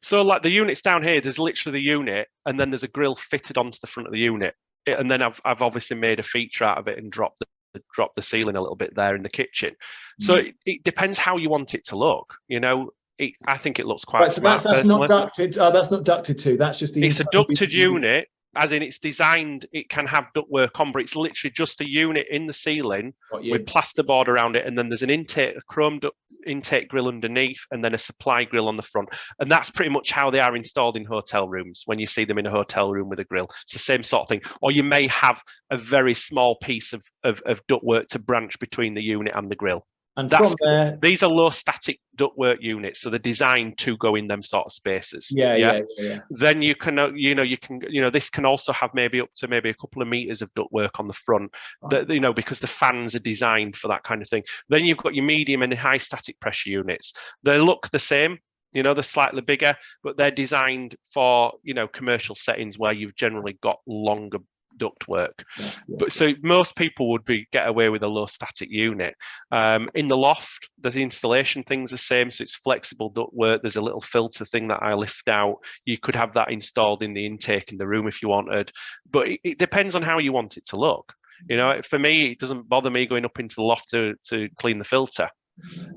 [0.03, 3.17] So like the units down here, there's literally the unit and then there's a grill
[3.17, 4.55] fitted onto the front of the unit.
[4.87, 8.17] and then I've, I've obviously made a feature out of it and dropped the, dropped
[8.17, 9.75] the ceiling a little bit there in the kitchen.
[10.21, 10.49] So mm.
[10.49, 12.35] it, it, depends how you want it to look.
[12.49, 14.41] You know, it, I think it looks quite right, so.
[14.43, 15.01] That, that's personally.
[15.01, 15.59] not ducted.
[15.59, 16.57] Oh, that's not ducted to.
[16.57, 17.07] That's just the.
[17.07, 21.17] It's a ducted unit as in it's designed, it can have ductwork on, but it's
[21.17, 23.15] literally just a unit in the ceiling
[23.53, 26.01] with plasterboard around it, and then there's an intake, a chrome
[26.47, 29.09] intake grill underneath, and then a supply grill on the front.
[29.39, 32.39] And that's pretty much how they are installed in hotel rooms when you see them
[32.39, 33.49] in a hotel room with a grill.
[33.63, 34.43] It's the same sort of thing.
[34.61, 38.95] Or you may have a very small piece of, of, of ductwork to branch between
[38.95, 39.87] the unit and the grill.
[40.17, 44.29] And That's, there, these are low static ductwork units, so they're designed to go in
[44.29, 45.27] them sort of spaces.
[45.31, 46.05] Yeah, yeah, yeah.
[46.05, 46.19] yeah.
[46.31, 49.21] Then you can, uh, you know, you can, you know, this can also have maybe
[49.21, 51.53] up to maybe a couple of meters of ductwork on the front.
[51.91, 54.45] That you know, because the fans are designed for that kind of thing.
[54.69, 57.13] Then you've got your medium and high static pressure units.
[57.43, 58.39] They look the same.
[58.73, 63.17] You know, they're slightly bigger, but they're designed for you know commercial settings where you've
[63.17, 64.39] generally got longer
[64.79, 65.43] ductwork.
[65.59, 69.15] Yes, yes, but so most people would be get away with a low static unit.
[69.53, 73.61] Um, in the loft, the installation thing's the same, so it's flexible ductwork.
[73.63, 75.57] There's a little filter thing that I lift out.
[75.85, 78.71] You could have that installed in the intake in the room if you wanted,
[79.11, 81.13] but it, it depends on how you want it to look.
[81.49, 84.49] You know, for me, it doesn't bother me going up into the loft to to
[84.57, 85.29] clean the filter.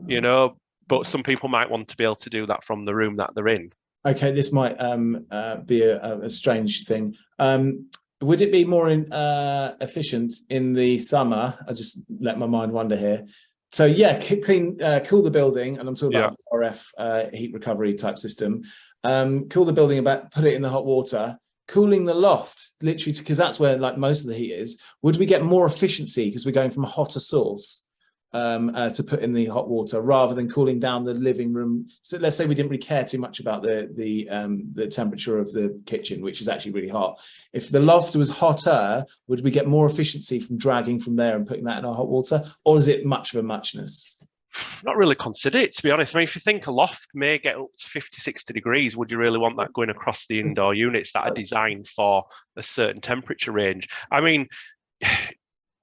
[0.07, 0.57] You know,
[0.88, 3.32] but some people might want to be able to do that from the room that
[3.36, 3.71] they're in
[4.07, 7.89] okay this might um, uh, be a, a, strange thing um,
[8.22, 11.57] would it be more in, uh, efficient in the summer?
[11.68, 13.26] I just let my mind wander here.
[13.72, 16.28] So yeah, clean, uh, cool the building, and I'm talking yeah.
[16.28, 18.63] about RF uh, heat recovery type system.
[19.03, 21.38] Um, cool the building about, put it in the hot water,
[21.68, 24.80] cooling the loft, literally, because that's where like most of the heat is.
[25.01, 27.84] Would we get more efficiency because we're going from a hotter source?
[28.34, 31.88] Um, uh, to put in the hot water rather than cooling down the living room.
[32.01, 35.39] So let's say we didn't really care too much about the the um, the temperature
[35.39, 37.19] of the kitchen, which is actually really hot.
[37.53, 41.47] If the loft was hotter, would we get more efficiency from dragging from there and
[41.47, 44.13] putting that in our hot water, or is it much of a muchness?
[44.84, 46.15] Not really consider it, to be honest.
[46.15, 49.11] I mean, if you think a loft may get up to 50, 60 degrees, would
[49.11, 52.25] you really want that going across the indoor units that are designed for
[52.55, 53.88] a certain temperature range?
[54.11, 54.47] I mean,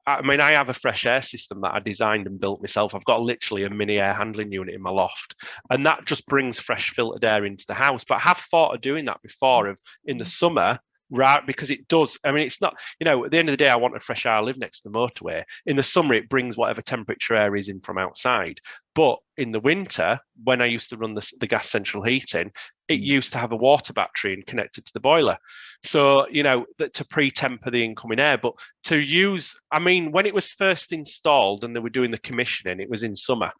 [0.06, 2.94] I mean, I have a fresh air system that I designed and built myself.
[2.94, 5.34] I've got literally a mini air handling unit in my loft,
[5.70, 8.04] and that just brings fresh filtered air into the house.
[8.06, 9.66] But I have thought of doing that before.
[9.68, 10.78] Of in the summer,
[11.14, 13.64] right because it does i mean it's not you know at the end of the
[13.64, 15.42] day i want a fresh air i live next to the motorway.
[15.66, 18.60] In the summer it brings whatever temperature air is in from outside.
[18.94, 22.52] But in the winter when i used to run the, the gas central heating
[22.88, 23.06] it mm.
[23.06, 25.38] used to have a water battery and connected to the boiler.
[25.82, 28.54] So you know to pre-temper the incoming air but
[28.84, 32.80] to use i mean when it was first installed and they were doing the commissioning
[32.80, 33.50] it was in summer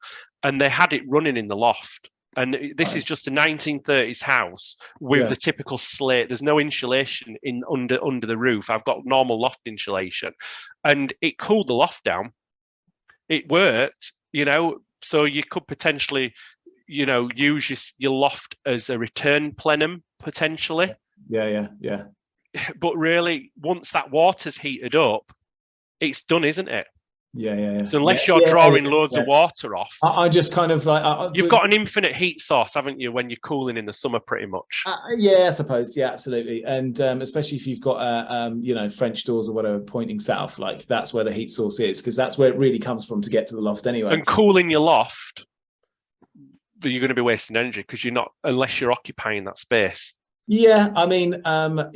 [0.42, 4.76] and they had it running in the loft and this is just a 1930s house
[5.01, 5.26] with yeah.
[5.28, 6.28] the typical slate.
[6.28, 8.70] There's no insulation in under under the roof.
[8.70, 10.32] I've got normal loft insulation.
[10.85, 12.32] And it cooled the loft down.
[13.28, 16.35] It worked you know so you could potentially
[16.87, 17.78] you know use your,
[18.11, 20.95] your loft as a return plenum potentially.
[21.28, 22.03] Yeah yeah yeah.
[22.80, 25.32] But really once that water's heated up
[26.01, 26.87] it's done isn't it
[27.37, 27.85] yeah, yeah, yeah.
[27.85, 30.87] So unless yeah, you're yeah, drawing loads of water off, I, I, just kind of
[30.87, 33.11] like I, you've got an infinite heat source, haven't you?
[33.11, 34.85] When you're cooling in the summer, pretty much.
[34.87, 35.97] Uh, yeah, I suppose.
[35.97, 36.62] Yeah, absolutely.
[36.64, 40.20] And um, especially if you've got uh, um, you know French doors or whatever pointing
[40.20, 43.20] south, like that's where the heat source is because that's where it really comes from
[43.22, 44.12] to get to the loft anyway.
[44.12, 45.45] And cooling your loft,
[46.85, 50.14] you're going to be wasting energy because you're not unless you're occupying that space.
[50.47, 51.90] Yeah, I mean, um,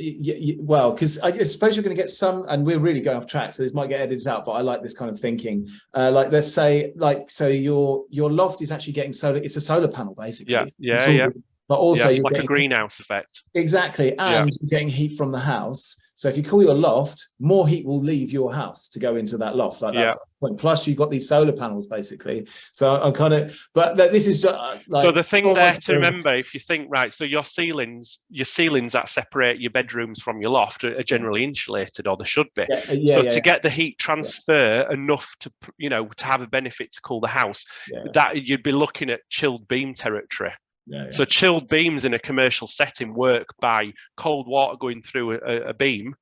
[0.57, 3.53] well, because I suppose you're going to get some, and we're really going off track,
[3.53, 4.43] so this might get edited out.
[4.43, 5.67] But I like this kind of thinking.
[5.93, 9.37] Uh, like, let's say, like, so your your loft is actually getting solar.
[9.37, 10.53] It's a solar panel, basically.
[10.53, 11.27] Yeah, yeah, yeah.
[11.67, 13.43] But also, yeah, you're like getting, a greenhouse effect.
[13.53, 14.57] Exactly, and yeah.
[14.59, 15.95] you're getting heat from the house.
[16.19, 19.37] So if you cool your loft, more heat will leave your house to go into
[19.37, 19.81] that loft.
[19.81, 20.47] Like that's yeah.
[20.49, 20.59] point.
[20.59, 22.45] Plus, you've got these solar panels basically.
[22.73, 25.05] So I'm kind of, but this is just uh, like.
[25.05, 28.91] So the thing there to remember, if you think right, so your ceilings, your ceilings
[28.91, 32.65] that separate your bedrooms from your loft are generally insulated, or they should be.
[32.69, 36.41] Yeah, uh, yeah, so to get the heat transfer enough to, you know, to have
[36.41, 37.63] a benefit to cool the house,
[38.11, 40.51] that you'd be looking at chilled beam territory.
[40.87, 41.11] Yeah, yeah.
[41.11, 45.73] So chilled beams in a commercial setting work by cold water going through a, a,
[45.73, 46.15] beam,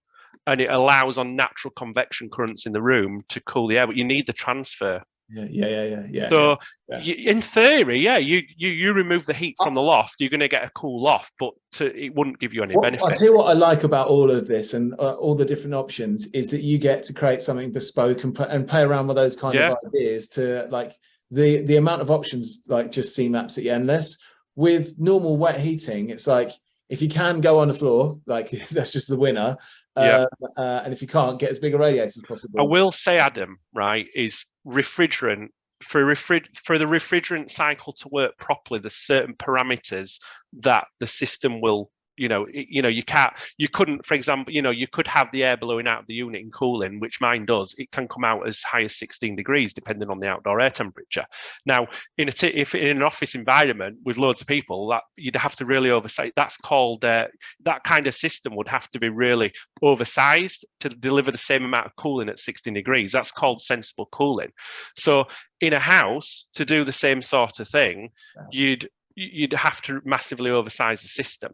[0.45, 3.87] and it allows on natural convection currents in the room to cool the air.
[3.87, 5.03] But you need the transfer.
[5.29, 6.03] Yeah, yeah, yeah, yeah.
[6.09, 7.01] yeah so, yeah.
[7.01, 10.39] You, in theory, yeah, you you you remove the heat from the loft, you're going
[10.39, 13.05] to get a cool loft, but to, it wouldn't give you any benefit.
[13.05, 15.75] I tell you what I like about all of this and uh, all the different
[15.75, 19.35] options is that you get to create something bespoke and, and play around with those
[19.35, 19.71] kind yeah.
[19.71, 20.93] of ideas to like
[21.29, 24.17] the the amount of options like just seem absolutely endless
[24.57, 26.51] with normal wet heating, it's like
[26.89, 29.55] if you can go on the floor, like that's just the winner.
[29.95, 30.25] Yeah.
[30.57, 32.59] Uh, uh, and if you can't, get as big a radiator as possible.
[32.59, 35.47] I will say, Adam, right, is refrigerant
[35.81, 38.79] for refri- for the refrigerant cycle to work properly.
[38.79, 40.19] There's certain parameters
[40.61, 44.61] that the system will you know you know you can't you couldn't for example you
[44.61, 47.45] know you could have the air blowing out of the unit and cooling which mine
[47.45, 47.75] does.
[47.77, 51.25] It can come out as high as 16 degrees depending on the outdoor air temperature.
[51.65, 51.87] Now
[52.17, 55.55] in a t- if in an office environment with loads of people that you'd have
[55.57, 57.27] to really oversight that's called uh,
[57.63, 61.85] that kind of system would have to be really oversized to deliver the same amount
[61.85, 63.11] of cooling at 16 degrees.
[63.11, 64.51] That's called sensible cooling.
[64.95, 65.25] So
[65.61, 68.09] in a house to do the same sort of thing
[68.51, 71.53] you'd you'd have to massively oversize the system.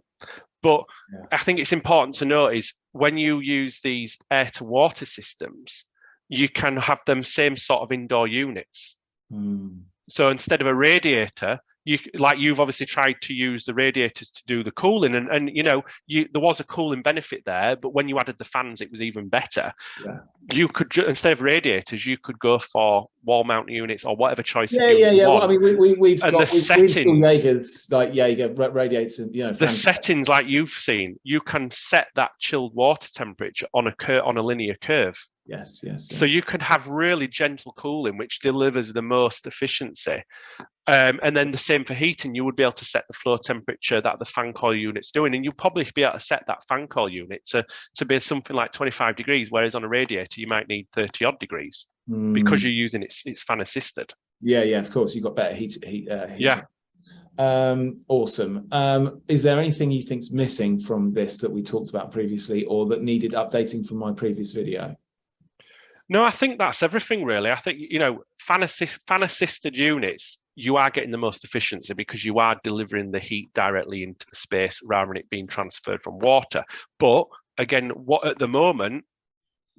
[0.64, 1.26] But yeah.
[1.32, 5.86] I think it's important to note is when you use these air to water systems,
[6.30, 8.96] you can have them same sort of indoor units.
[9.32, 9.82] Mm.
[10.10, 14.42] So instead of a radiator, you like you've obviously tried to use the radiators to
[14.48, 17.94] do the cooling and and you know you there was a cooling benefit there but
[17.94, 19.72] when you added the fans it was even better.
[20.06, 20.20] Yeah.
[20.52, 24.74] you could instead of radiators you could go for wall mount units or whatever choice
[24.74, 25.28] yeah yeah yeah.
[25.28, 29.20] Well, i mean we, we, we've and got the we've, settings Jagas, like Jaga radiators
[29.20, 33.68] and you know the settings like you've seen you can set that chilled water temperature
[33.74, 36.20] on a cur- on a linear curve Yes, yes, yes.
[36.20, 40.24] So you could have really gentle cooling, which delivers the most efficiency.
[40.88, 43.40] Um, and then the same for heating, you would be able to set the floor
[43.40, 46.64] temperature that the fan coil unit's doing, and you'll probably be able to set that
[46.68, 47.64] fan coil unit to
[47.96, 51.40] to be something like 25 degrees, whereas on a radiator you might need 30 odd
[51.40, 52.34] degrees mm.
[52.34, 54.14] because you're using it's it's fan assisted.
[54.42, 55.78] Yeah, yeah, of course you've got better heat.
[55.86, 56.42] heat, uh, heat.
[56.42, 56.62] Yeah.
[57.38, 58.68] Um, awesome.
[58.72, 62.86] Um, is there anything you think's missing from this that we talked about previously, or
[62.88, 64.96] that needed updating from my previous video?
[66.14, 67.50] No, I think that's everything really.
[67.50, 71.96] I think you know fan, assist, fan assisted units, you are getting the most efficiency
[71.96, 76.04] because you are delivering the heat directly into the space rather than it being transferred
[76.04, 76.64] from water.
[77.00, 77.26] But
[77.58, 79.06] again, what at the moment,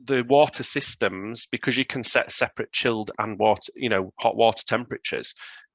[0.02, 4.64] the water systems, because you can set separate chilled and water, you know, hot water
[4.66, 5.34] temperatures,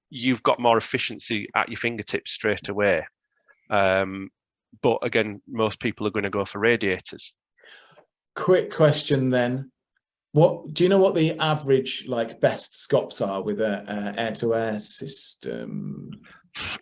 [0.09, 3.07] you've got more efficiency at your fingertips straight away.
[3.69, 4.29] Um,
[4.81, 7.33] but again, most people are going to go for radiators.
[8.35, 9.71] Quick question then.
[10.31, 14.55] What do you know what the average like best scops are with a, air to
[14.55, 16.11] air system?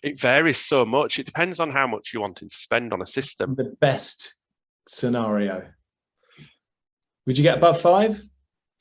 [0.04, 1.20] It varies so much.
[1.20, 3.56] It depends on how much you're wanting to spend on a system.
[3.56, 4.36] The best
[4.88, 5.64] scenario.
[7.26, 8.22] Would you get above five?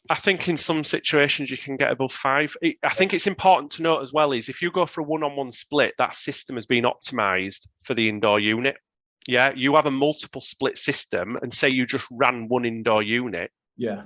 [0.08, 2.56] I think in some situations you can get above five.
[2.62, 5.50] I think it's important to note as well is if you go for a one-on-one
[5.50, 8.76] split, that system has been optimized for the indoor unit.
[9.26, 13.50] Yeah, you have a multiple split system, and say you just ran one indoor unit.
[13.76, 14.02] Yeah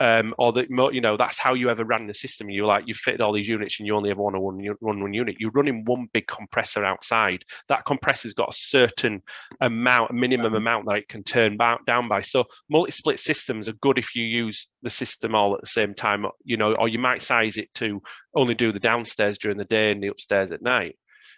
[0.00, 2.50] um, or that you know that's how you ever ran the system.
[2.50, 5.14] You like you fitted all these units and you only have one one run one
[5.14, 5.36] unit.
[5.38, 7.44] You're running one big compressor outside.
[7.68, 9.22] That compressor's got a certain
[9.60, 12.20] amount, a minimum amount that it can turn down by.
[12.22, 16.26] So multi-split systems are good if you use the system all at the same time.
[16.44, 18.02] You know, or you might size it to
[18.34, 20.96] only do the downstairs during the day and the upstairs at night.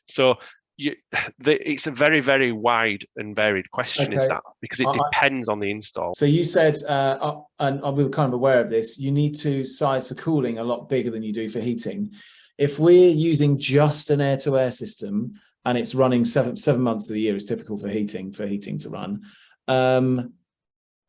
[0.09, 0.37] So
[0.77, 0.95] you,
[1.39, 4.17] the, it's a very very wide and varied question okay.
[4.17, 4.43] is that?
[4.61, 6.15] Because it depends on the install.
[6.15, 9.35] So you said uh, uh and we were kind of aware of this you need
[9.37, 12.13] to size for cooling a lot bigger than you do for heating.
[12.57, 17.09] If we're using just an air to air system and it's running seven seven months
[17.09, 19.23] of the year is typical for heating for heating to run
[19.67, 20.35] um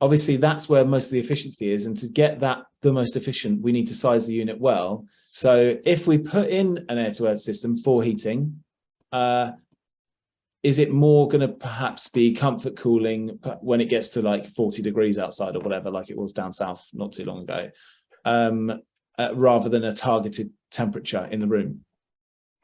[0.02, 3.62] obviously that's where most of the efficiency is and to get that the most efficient
[3.62, 5.06] we need to size the unit well.
[5.30, 8.65] So if we put in an air to air system for heating uh,
[10.66, 14.82] is it more going to perhaps be comfort cooling when it gets to like 40
[14.82, 17.70] degrees outside or whatever, like it was down south not too long ago,
[18.26, 18.82] um,
[19.20, 21.86] uh, rather than a targeted temperature in the room?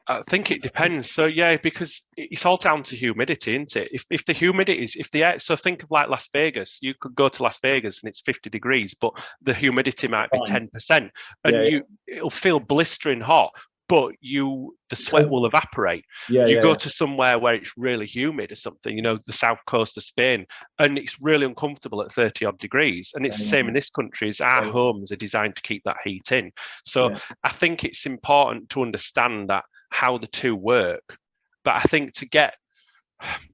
[0.08, 1.12] I think it depends.
[1.12, 3.88] So yeah, because it's all down to humidity, isn't it?
[3.92, 6.80] If if the humidity is if the air, so think of like Las Vegas.
[6.82, 10.40] You could go to Las Vegas and it's 50 degrees, but the humidity might be
[10.40, 11.10] 10%, and
[11.44, 13.52] yeah, you it'll feel blistering hot
[13.88, 16.04] but you the sweat will evaporate.
[16.28, 16.76] Yeah, you yeah, go yeah.
[16.76, 20.46] to somewhere where it's really humid or something, you know, the south coast of Spain,
[20.78, 23.12] and it's really uncomfortable at 30 odd degrees.
[23.14, 25.98] And it's the same in this country, is our homes are designed to keep that
[26.04, 26.52] heat in.
[26.84, 27.14] So
[27.44, 31.16] I think it's important to understand that how the two work.
[31.64, 32.54] But I think to get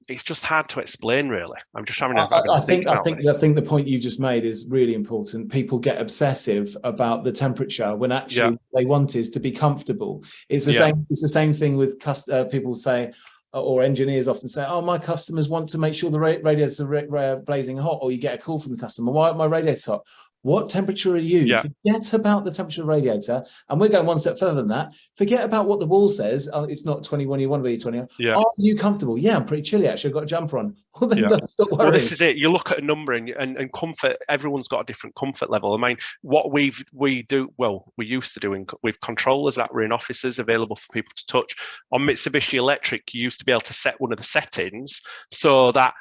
[0.07, 3.25] it's just hard to explain really i'm just having a, I, I think i think
[3.27, 7.31] i think the point you just made is really important people get obsessive about the
[7.31, 8.79] temperature when actually yeah.
[8.79, 10.79] they want is to be comfortable it's the yeah.
[10.79, 13.11] same it's the same thing with cust- uh, people say
[13.51, 17.77] or engineers often say, "Oh, my customers want to make sure the radiators are blazing
[17.77, 20.05] hot," or you get a call from the customer, "Why are my radiators hot?"
[20.41, 21.39] What temperature are you?
[21.39, 21.63] Yeah.
[21.63, 23.43] Forget about the temperature of the radiator.
[23.67, 24.93] And we're going one step further than that.
[25.17, 26.49] Forget about what the wall says.
[26.51, 28.05] Oh, it's not 21, you want to be 20.
[28.19, 28.35] Yeah.
[28.35, 29.17] Are you comfortable?
[29.17, 30.11] Yeah, I'm pretty chilly actually.
[30.11, 30.75] I've got a jumper on.
[30.99, 31.37] Well, then yeah.
[31.45, 31.77] stop worrying.
[31.77, 32.35] Well, this is it.
[32.35, 35.73] You look at a number and, and, and comfort, everyone's got a different comfort level.
[35.73, 39.73] I mean, what we've, we do, well, we used to do in, with controllers that
[39.73, 41.55] were in offices available for people to touch.
[41.93, 44.99] On Mitsubishi Electric, you used to be able to set one of the settings
[45.31, 45.93] so that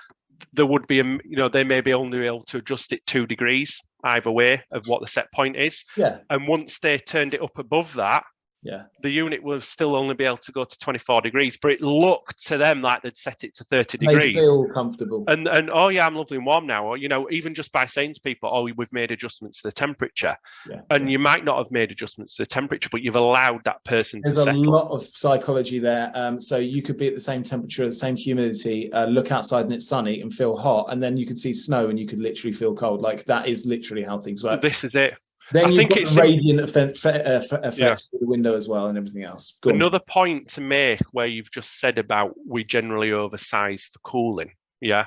[0.53, 3.27] there would be a you know they may be only able to adjust it two
[3.27, 5.85] degrees either way of what the set point is.
[5.97, 6.19] Yeah.
[6.31, 8.25] And once they turned it up above that
[8.63, 8.85] yeah.
[9.03, 12.45] The unit will still only be able to go to 24 degrees but it looked
[12.47, 14.35] to them like they'd set it to 30 degrees.
[14.35, 15.25] they feel comfortable.
[15.29, 16.85] And and oh yeah i'm lovely and warm now.
[16.87, 19.73] Or you know even just by saying to people oh we've made adjustments to the
[19.73, 20.37] temperature.
[20.69, 20.81] Yeah.
[20.91, 24.21] and you might not have made adjustments to the temperature but you've allowed that person
[24.25, 24.61] there's to settle.
[24.61, 26.11] a lot of psychology there.
[26.15, 29.65] Um, so you could be at the same temperature the same humidity uh, look outside
[29.67, 32.19] and it's sunny and feel hot and then you could see snow and you could
[32.19, 33.03] literally feel cold.
[33.03, 34.63] Like that is literally how things work.
[34.63, 35.15] This is it
[35.53, 37.97] then I you've got the radiant effect, effect uh, uh, yeah.
[38.13, 39.57] the window as well and everything else.
[39.63, 40.05] Go Another on.
[40.09, 44.53] point to make where you've just said about we generally oversize for cooling.
[44.81, 45.07] Yeah,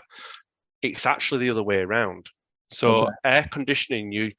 [0.82, 2.30] it's actually the other way around.
[2.74, 3.12] So okay.
[3.26, 4.32] air conditioning, you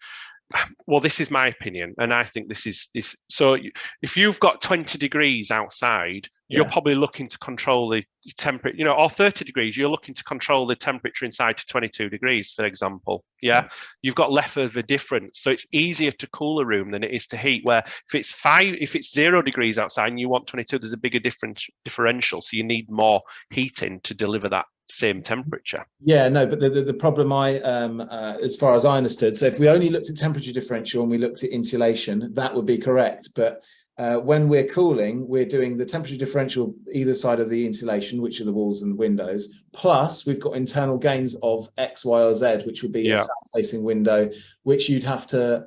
[0.87, 3.57] well, this is my opinion, and I think this is is so.
[4.03, 6.59] If you've got 20 degrees outside, yeah.
[6.59, 8.05] you're probably looking to control the
[8.37, 12.09] temperature, you know, or 30 degrees, you're looking to control the temperature inside to 22
[12.09, 13.25] degrees, for example.
[13.41, 13.71] Yeah, mm.
[14.03, 17.13] you've got less of a difference, so it's easier to cool a room than it
[17.13, 17.63] is to heat.
[17.65, 20.99] Where if it's five, if it's zero degrees outside and you want 22, there's a
[20.99, 25.85] bigger difference differential, so you need more heating to deliver that same temperature.
[26.05, 29.37] Yeah, no, but the, the, the problem I, um, uh, as far as I understood,
[29.37, 32.67] so if we only looked at temperature differential and we looked at insulation, that would
[32.67, 33.31] be correct.
[33.35, 33.63] But
[33.99, 38.41] uh, when we're cooling, we're doing the temperature differential either side of the insulation, which
[38.41, 42.35] are the walls and the windows, plus we've got internal gains of X, Y, or
[42.35, 43.15] Z, which would be yeah.
[43.15, 44.31] a south-facing window,
[44.63, 45.67] which you'd have to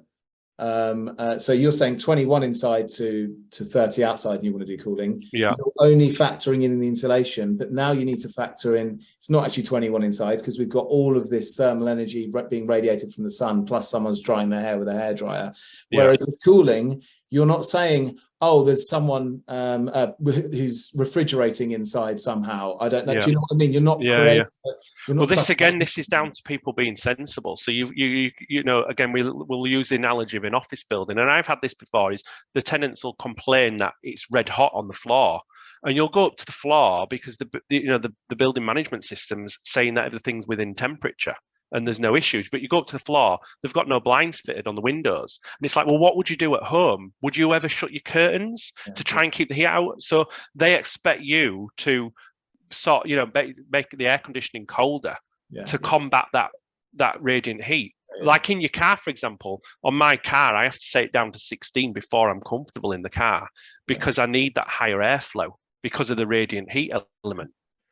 [0.58, 4.78] Um, uh, so you're saying 21 inside to to 30 outside, and you want to
[4.78, 5.24] do cooling.
[5.34, 5.54] Yeah.
[5.58, 9.02] You're only factoring in the insulation, but now you need to factor in.
[9.18, 13.14] It's not actually 21 inside because we've got all of this thermal energy being radiated
[13.14, 15.56] from the sun, plus someone's drying their hair with a hairdryer.
[15.92, 16.04] Yeah.
[16.04, 22.78] Whereas with cooling, you're not saying, "Oh, there's someone um, uh, who's refrigerating inside somehow."
[22.80, 23.14] I don't know.
[23.14, 23.20] Yeah.
[23.22, 23.74] Do you know what I mean?
[23.74, 24.02] You're not.
[24.02, 24.72] Yeah, creating- yeah.
[25.08, 27.58] you're not Well, this again, this is down to people being sensible.
[27.58, 30.84] So you, you, you, you know, again, we will use the analogy of an office
[30.84, 32.12] building, and I've had this before.
[32.12, 32.24] Is
[32.54, 35.42] the tenants will complain that it's red hot on the floor,
[35.84, 38.66] and you'll go up to the floor because the, the you know the, the building
[38.66, 41.36] management systems saying that everything's within temperature
[41.72, 42.48] and there's no issues.
[42.50, 45.40] But you go up to the floor, they've got no blinds fitted on the windows,
[45.60, 47.14] and it's like, well, what would you do at home?
[47.22, 48.94] Would you ever shut your curtains Yeah.
[48.94, 50.02] to try and keep the heat out?
[50.02, 52.14] So they expect you to
[52.72, 55.16] sort, you know, make, make the air conditioning colder
[55.50, 55.66] Yeah.
[55.66, 56.52] to combat that
[56.98, 57.94] that radiant heat.
[58.18, 58.24] Yeah.
[58.26, 61.34] Like in your car, for example, on my car, I have to set it down
[61.34, 63.50] to 16 before I'm comfortable in the car
[63.86, 65.52] because I need that higher airflow
[65.84, 66.94] because of the radiant heat
[67.26, 67.52] element.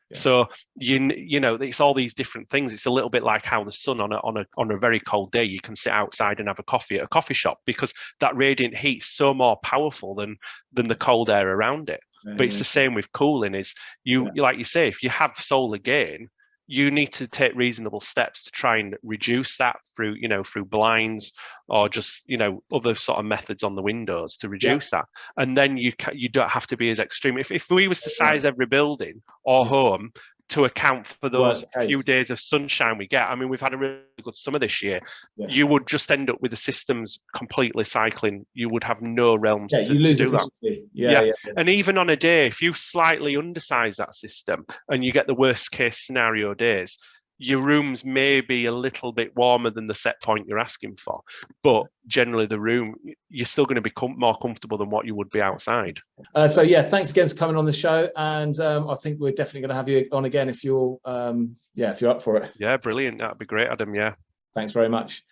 [0.10, 0.18] Yeah.
[0.18, 0.46] So
[0.76, 2.74] you you know it's all these different things.
[2.74, 5.00] It's a little bit like how the sun on a on a on a very
[5.00, 7.94] cold day you can sit outside and have a coffee at a coffee shop because
[8.20, 10.38] that radiant heat's so more powerful than
[10.72, 12.60] than the cold air around it but it's mm.
[12.60, 13.74] the same with cooling is
[14.04, 16.30] you like you say if you have solar gain
[16.74, 20.66] you need to take reasonable steps to try and reduce that through you know through
[20.66, 21.32] blinds
[21.70, 25.06] or just you know other sort of methods on the windows to reduce that.
[25.38, 27.38] And then you ca- you don't have to be as extreme.
[27.38, 29.70] If, if we was to size every building or mm.
[29.70, 30.12] home
[30.50, 33.74] to account for those Worst few days of sunshine we get i mean we've had
[33.74, 35.00] a really good summer this year
[35.38, 35.48] Yeah.
[35.50, 39.72] you would just end up with the systems completely cycling you would have no realms
[39.72, 40.50] Yeah, to, you lose do that.
[40.62, 40.76] Yeah.
[40.94, 41.54] yeah, yeah.
[41.58, 45.34] and even on a day, if you slightly undersize that system and you get the
[45.34, 46.98] worst case scenario days,
[47.38, 51.22] your rooms may be a little bit warmer than the set point you're asking for.
[51.64, 52.96] But generally, the room,
[53.30, 56.00] you're still going to be com- more comfortable than what you would be outside.
[56.36, 59.32] Uh, so yeah, thanks again for coming on the show, and um, I think we're
[59.32, 62.38] definitely going to have you on again if you're, um, yeah, if you're up for
[62.38, 62.52] it.
[62.60, 63.20] Yeah, brilliant.
[63.20, 63.94] That'd be great, Adam.
[63.96, 64.14] Yeah.
[64.56, 65.24] Thanks very much.